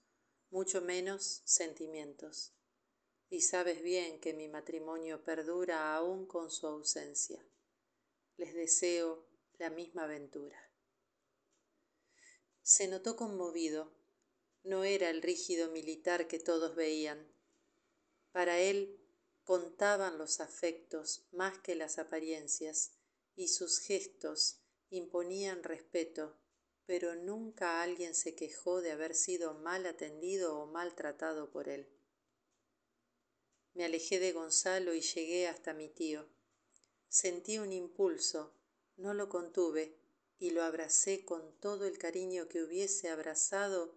[0.50, 2.52] mucho menos sentimientos.
[3.30, 7.46] Y sabes bien que mi matrimonio perdura aún con su ausencia.
[8.36, 9.24] Les deseo
[9.58, 10.58] la misma aventura.
[12.62, 13.92] Se notó conmovido.
[14.64, 17.32] No era el rígido militar que todos veían
[18.32, 19.01] para él
[19.44, 22.92] contaban los afectos más que las apariencias,
[23.34, 26.38] y sus gestos imponían respeto,
[26.84, 31.88] pero nunca alguien se quejó de haber sido mal atendido o maltratado por él.
[33.74, 36.28] Me alejé de Gonzalo y llegué hasta mi tío.
[37.08, 38.54] Sentí un impulso,
[38.96, 39.98] no lo contuve
[40.38, 43.94] y lo abracé con todo el cariño que hubiese abrazado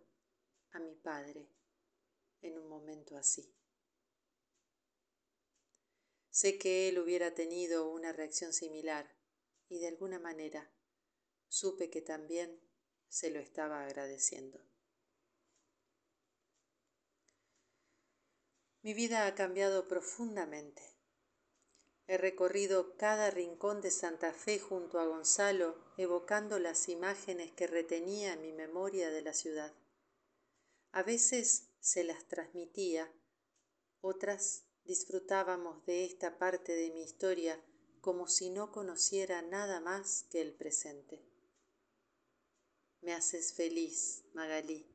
[0.72, 1.50] a mi padre
[2.42, 3.54] en un momento así.
[6.36, 9.10] Sé que él hubiera tenido una reacción similar
[9.70, 10.70] y de alguna manera
[11.48, 12.60] supe que también
[13.08, 14.60] se lo estaba agradeciendo.
[18.82, 20.82] Mi vida ha cambiado profundamente.
[22.06, 28.34] He recorrido cada rincón de Santa Fe junto a Gonzalo, evocando las imágenes que retenía
[28.34, 29.74] en mi memoria de la ciudad.
[30.92, 33.10] A veces se las transmitía,
[34.02, 37.60] otras disfrutábamos de esta parte de mi historia
[38.02, 41.26] como si no conociera nada más que el presente.
[43.02, 44.88] Me haces feliz, Magalí.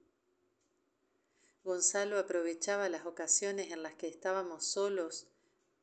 [1.65, 5.27] Gonzalo aprovechaba las ocasiones en las que estábamos solos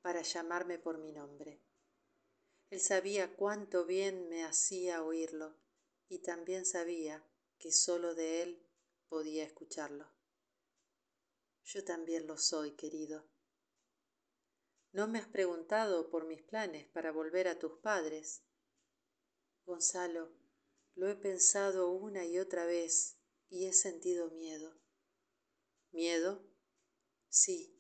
[0.02, 1.62] para llamarme por mi nombre.
[2.70, 5.56] Él sabía cuánto bien me hacía oírlo
[6.10, 7.24] y también sabía
[7.60, 8.64] que solo de él
[9.10, 10.08] podía escucharlo.
[11.66, 13.26] Yo también lo soy, querido.
[14.98, 18.42] No me has preguntado por mis planes para volver a tus padres.
[19.64, 20.32] Gonzalo,
[20.96, 24.76] lo he pensado una y otra vez y he sentido miedo.
[25.92, 26.44] ¿Miedo?
[27.30, 27.80] Sí,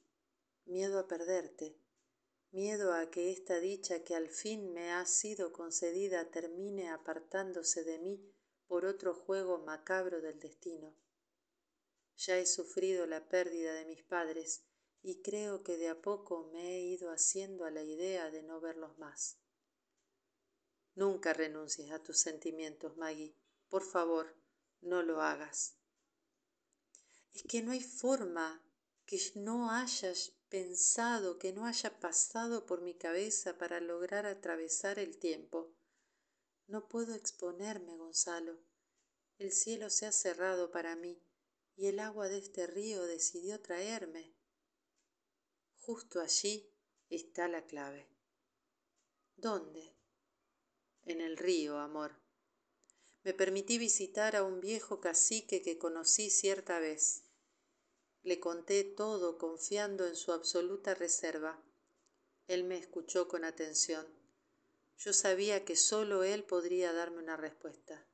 [0.65, 1.81] miedo a perderte,
[2.51, 7.97] miedo a que esta dicha que al fin me ha sido concedida termine apartándose de
[7.97, 8.31] mí
[8.67, 10.95] por otro juego macabro del destino.
[12.15, 14.66] Ya he sufrido la pérdida de mis padres
[15.07, 18.59] y creo que de a poco me he ido haciendo a la idea de no
[18.59, 19.37] verlos más.
[20.95, 23.33] Nunca renuncies a tus sentimientos, Maggie.
[23.69, 24.35] Por favor,
[24.81, 25.77] no lo hagas.
[27.33, 28.61] Es que no hay forma
[29.05, 35.19] que no hayas pensado, que no haya pasado por mi cabeza para lograr atravesar el
[35.19, 35.73] tiempo.
[36.67, 38.59] No puedo exponerme, Gonzalo.
[39.37, 41.23] El cielo se ha cerrado para mí
[41.77, 44.36] y el agua de este río decidió traerme.
[45.87, 46.69] Justo allí
[47.09, 48.09] está la clave.
[49.37, 49.95] ¿Dónde?
[51.05, 52.19] En el río, amor.
[53.23, 57.23] Me permití visitar a un viejo cacique que conocí cierta vez.
[58.23, 61.63] Le conté todo confiando en su absoluta reserva.
[62.49, 64.05] Él me escuchó con atención.
[64.97, 68.05] Yo sabía que sólo él podría darme una respuesta.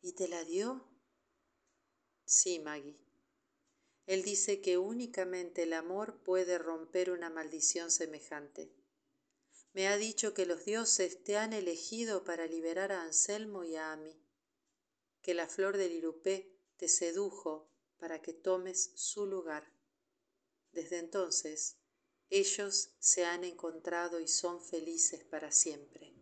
[0.00, 0.88] ¿Y te la dio?
[2.24, 3.05] Sí, Maggie.
[4.06, 8.72] Él dice que únicamente el amor puede romper una maldición semejante.
[9.72, 13.94] Me ha dicho que los dioses te han elegido para liberar a Anselmo y a
[13.96, 14.16] mí,
[15.22, 19.72] que la flor del irupé te sedujo para que tomes su lugar.
[20.72, 21.76] Desde entonces,
[22.30, 26.14] ellos se han encontrado y son felices para siempre.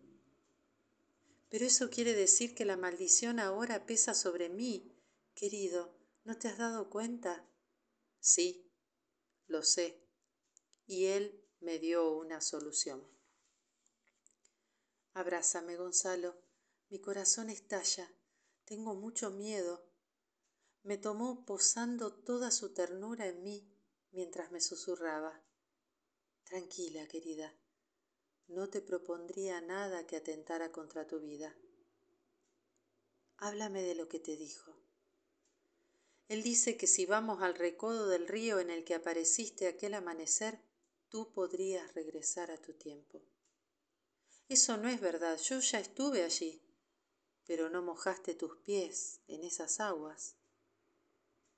[1.48, 4.90] Pero eso quiere decir que la maldición ahora pesa sobre mí
[5.34, 7.44] Querido, ¿no te has dado cuenta?
[8.24, 8.72] Sí,
[9.48, 10.02] lo sé.
[10.86, 13.06] Y él me dio una solución.
[15.12, 16.34] Abrázame, Gonzalo.
[16.88, 18.10] Mi corazón estalla.
[18.64, 19.86] Tengo mucho miedo.
[20.84, 23.70] Me tomó posando toda su ternura en mí
[24.10, 25.44] mientras me susurraba.
[26.44, 27.54] Tranquila, querida.
[28.46, 31.54] No te propondría nada que atentara contra tu vida.
[33.36, 34.83] Háblame de lo que te dijo.
[36.28, 40.58] Él dice que si vamos al recodo del río en el que apareciste aquel amanecer,
[41.08, 43.22] tú podrías regresar a tu tiempo.
[44.48, 46.62] Eso no es verdad, yo ya estuve allí,
[47.46, 50.36] pero no mojaste tus pies en esas aguas.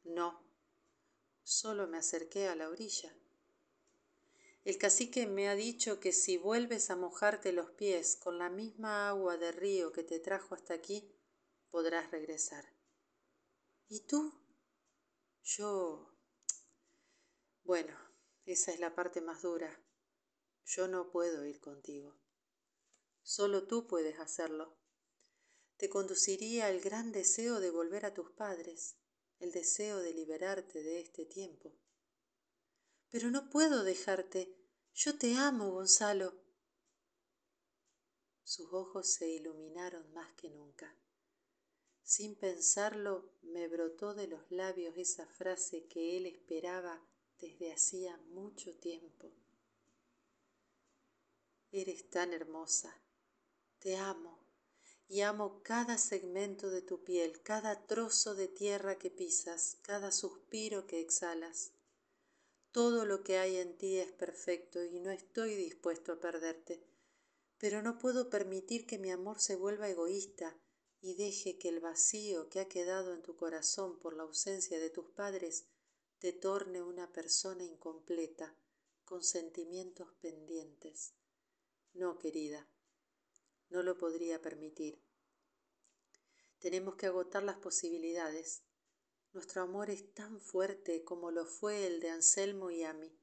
[0.03, 0.41] No,
[1.43, 3.15] solo me acerqué a la orilla.
[4.65, 9.09] El cacique me ha dicho que si vuelves a mojarte los pies con la misma
[9.09, 11.13] agua de río que te trajo hasta aquí,
[11.71, 12.65] podrás regresar.
[13.89, 14.33] ¿Y tú?
[15.47, 16.13] Yo...
[17.63, 17.97] Bueno,
[18.47, 19.81] esa es la parte más dura.
[20.65, 22.17] Yo no puedo ir contigo.
[23.23, 24.77] Solo tú puedes hacerlo.
[25.77, 28.97] Te conduciría el gran deseo de volver a tus padres,
[29.39, 31.79] el deseo de liberarte de este tiempo.
[33.09, 34.53] Pero no puedo dejarte.
[34.95, 36.35] Yo te amo, Gonzalo.
[38.43, 40.93] Sus ojos se iluminaron más que nunca.
[42.07, 47.05] Sin pensarlo, me brotó de los labios esa frase que él esperaba
[47.41, 49.33] desde hacía mucho tiempo.
[51.73, 52.97] Eres tan hermosa,
[53.81, 54.39] te amo
[55.09, 60.87] y amo cada segmento de tu piel, cada trozo de tierra que pisas, cada suspiro
[60.87, 61.73] que exhalas.
[62.71, 66.87] Todo lo que hay en ti es perfecto y no estoy dispuesto a perderte,
[67.59, 70.57] pero no puedo permitir que mi amor se vuelva egoísta
[71.07, 74.91] y deje que el vacío que ha quedado en tu corazón por la ausencia de
[74.91, 75.69] tus padres
[76.19, 78.59] te torne una persona incompleta,
[79.05, 81.15] con sentimientos pendientes.
[81.93, 82.69] No, querida,
[83.69, 85.01] no lo podría permitir.
[86.59, 88.65] Tenemos que agotar las posibilidades.
[89.33, 93.17] Nuestro amor es tan fuerte como lo fue el de Anselmo y Ami,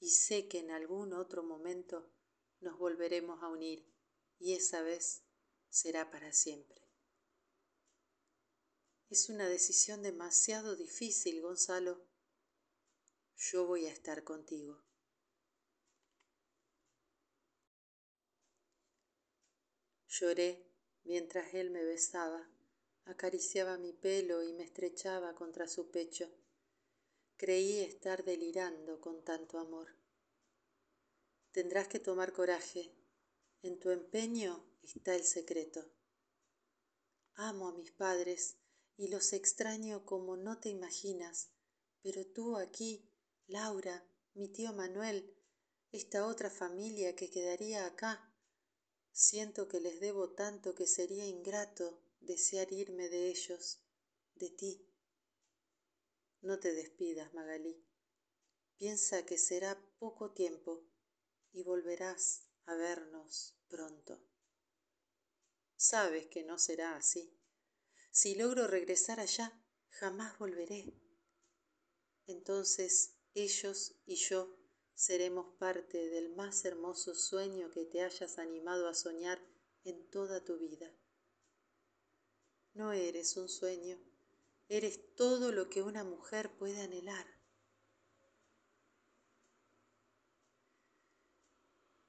[0.00, 2.10] y sé que en algún otro momento
[2.58, 3.88] nos volveremos a unir
[4.40, 5.22] y esa vez
[5.68, 6.85] será para siempre.
[9.08, 12.04] Es una decisión demasiado difícil, Gonzalo.
[13.36, 14.82] Yo voy a estar contigo.
[20.08, 20.66] Lloré
[21.04, 22.50] mientras él me besaba,
[23.04, 26.28] acariciaba mi pelo y me estrechaba contra su pecho.
[27.36, 29.94] Creí estar delirando con tanto amor.
[31.52, 32.92] Tendrás que tomar coraje.
[33.62, 35.92] En tu empeño está el secreto.
[37.34, 38.56] Amo a mis padres
[38.96, 41.50] y los extraño como no te imaginas,
[42.02, 43.10] pero tú aquí,
[43.46, 45.34] Laura, mi tío Manuel,
[45.92, 48.32] esta otra familia que quedaría acá,
[49.12, 53.80] siento que les debo tanto que sería ingrato desear irme de ellos,
[54.34, 54.86] de ti.
[56.42, 57.82] No te despidas, Magalí.
[58.76, 60.86] Piensa que será poco tiempo
[61.52, 64.20] y volverás a vernos pronto.
[65.76, 67.34] Sabes que no será así.
[68.18, 69.52] Si logro regresar allá,
[69.90, 70.90] jamás volveré.
[72.26, 74.56] Entonces ellos y yo
[74.94, 79.38] seremos parte del más hermoso sueño que te hayas animado a soñar
[79.84, 80.90] en toda tu vida.
[82.72, 84.02] No eres un sueño,
[84.70, 87.26] eres todo lo que una mujer puede anhelar.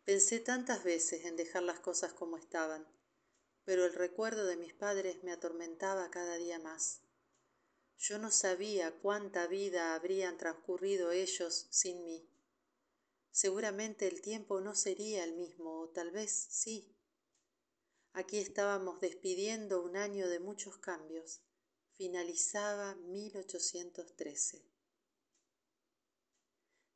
[0.05, 2.87] Pensé tantas veces en dejar las cosas como estaban
[3.67, 7.01] pero el recuerdo de mis padres me atormentaba cada día más.
[7.97, 12.31] Yo no sabía cuánta vida habrían transcurrido ellos sin mí.
[13.29, 16.95] Seguramente el tiempo no sería el mismo, o tal vez sí.
[18.13, 21.41] Aquí estábamos despidiendo un año de muchos cambios.
[21.91, 24.65] Finalizaba 1813.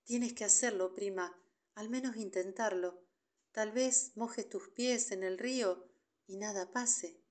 [0.06, 1.38] Tienes que hacerlo, prima,
[1.76, 3.04] al menos intentarlo.
[3.52, 5.91] Tal vez mojes tus pies en el río
[6.28, 7.22] y nada pase.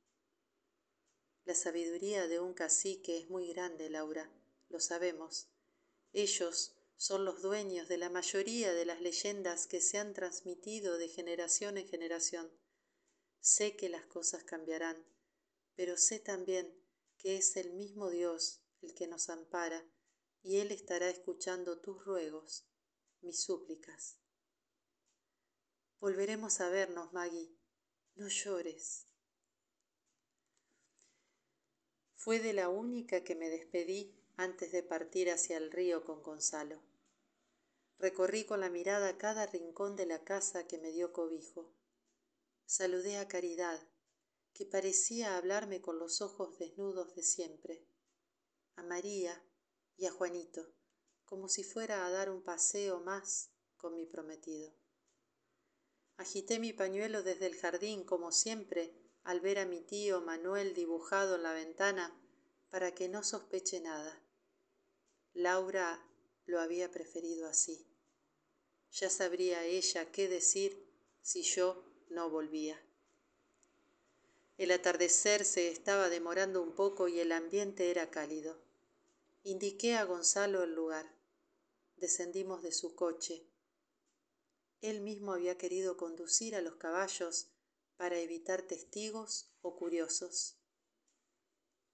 [1.44, 4.30] La sabiduría de un cacique es muy grande, Laura,
[4.68, 5.48] lo sabemos.
[6.12, 11.08] Ellos son los dueños de la mayoría de las leyendas que se han transmitido de
[11.08, 12.52] generación en generación.
[13.40, 15.02] Sé que las cosas cambiarán,
[15.74, 16.78] pero sé también
[17.16, 19.84] que es el mismo Dios el que nos ampara
[20.42, 22.66] y Él estará escuchando tus ruegos,
[23.20, 24.18] mis súplicas.
[26.00, 27.59] Volveremos a vernos, Maggie,
[28.20, 29.06] no llores.
[32.14, 36.82] Fue de la única que me despedí antes de partir hacia el río con Gonzalo.
[37.98, 41.72] Recorrí con la mirada cada rincón de la casa que me dio cobijo.
[42.66, 43.88] Saludé a Caridad,
[44.52, 47.86] que parecía hablarme con los ojos desnudos de siempre,
[48.76, 49.42] a María
[49.96, 50.74] y a Juanito,
[51.24, 53.48] como si fuera a dar un paseo más
[53.78, 54.79] con mi prometido.
[56.20, 58.92] Agité mi pañuelo desde el jardín, como siempre,
[59.24, 62.14] al ver a mi tío Manuel dibujado en la ventana,
[62.68, 64.22] para que no sospeche nada.
[65.32, 66.06] Laura
[66.44, 67.86] lo había preferido así.
[68.92, 70.86] Ya sabría ella qué decir
[71.22, 72.78] si yo no volvía.
[74.58, 78.60] El atardecer se estaba demorando un poco y el ambiente era cálido.
[79.42, 81.10] Indiqué a Gonzalo el lugar.
[81.96, 83.49] Descendimos de su coche
[84.80, 87.50] él mismo había querido conducir a los caballos
[87.96, 90.56] para evitar testigos o curiosos.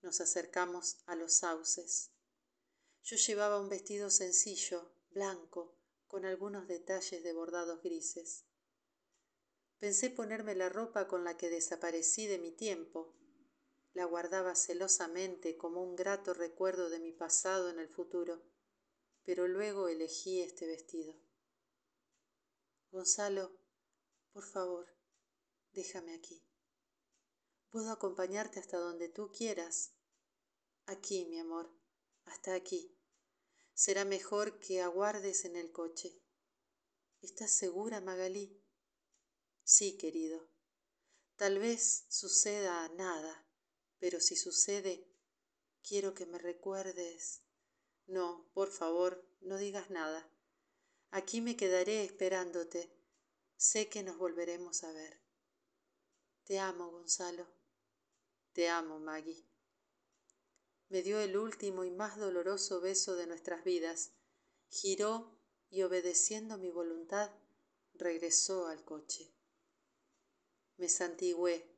[0.02, 2.12] Nos acercamos a los sauces.
[3.02, 5.76] Yo llevaba un vestido sencillo, blanco,
[6.06, 8.44] con algunos detalles de bordados grises.
[9.78, 13.14] Pensé ponerme la ropa con la que desaparecí de mi tiempo.
[13.94, 18.42] La guardaba celosamente como un grato recuerdo de mi pasado en el futuro,
[19.24, 21.25] pero luego elegí este vestido.
[22.90, 23.58] Gonzalo,
[24.32, 24.86] por favor,
[25.72, 26.46] déjame aquí.
[27.70, 29.92] Puedo acompañarte hasta donde tú quieras.
[30.86, 31.70] Aquí, mi amor,
[32.24, 32.96] hasta aquí.
[33.74, 36.22] Será mejor que aguardes en el coche.
[37.20, 38.62] ¿Estás segura, Magalí?
[39.62, 40.48] Sí, querido.
[41.36, 43.46] Tal vez suceda nada,
[43.98, 45.06] pero si sucede,
[45.82, 47.42] quiero que me recuerdes.
[48.06, 50.30] No, por favor, no digas nada.
[51.10, 52.90] Aquí me quedaré esperándote.
[53.56, 55.20] Sé que nos volveremos a ver.
[56.44, 57.46] Te amo, Gonzalo.
[58.52, 59.46] Te amo, Maggie.
[60.88, 64.12] Me dio el último y más doloroso beso de nuestras vidas.
[64.68, 65.36] Giró
[65.68, 67.30] y obedeciendo mi voluntad,
[67.94, 69.34] regresó al coche.
[70.76, 71.74] Me santigüé,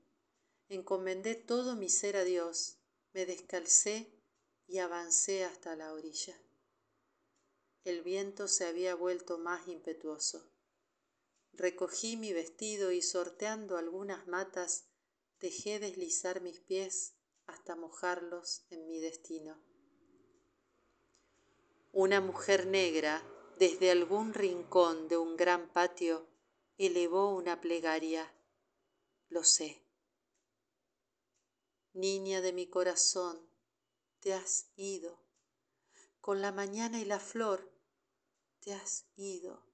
[0.69, 2.79] encomendé todo mi ser a Dios,
[3.13, 4.13] me descalcé
[4.67, 6.37] y avancé hasta la orilla.
[7.89, 10.53] El viento se había vuelto más impetuoso.
[11.55, 14.91] Recogí mi vestido y sorteando algunas matas
[15.41, 17.15] dejé deslizar mis pies
[17.47, 19.57] hasta mojarlos en mi destino.
[21.91, 23.23] Una mujer negra
[23.59, 26.29] desde algún rincón de un gran patio
[26.77, 28.31] elevó una plegaria,
[29.31, 29.83] lo sé.
[31.95, 33.49] Niña de mi corazón,
[34.21, 35.19] te has ido,
[36.21, 37.78] con la mañana y la flor,
[38.61, 39.65] te has ido,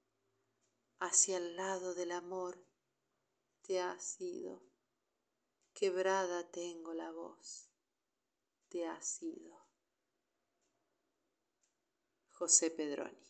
[0.99, 2.65] hacia el lado del amor,
[3.61, 4.61] te has ido,
[5.73, 7.69] quebrada tengo la voz,
[8.69, 9.65] te has ido.
[12.31, 13.24] José Pedroni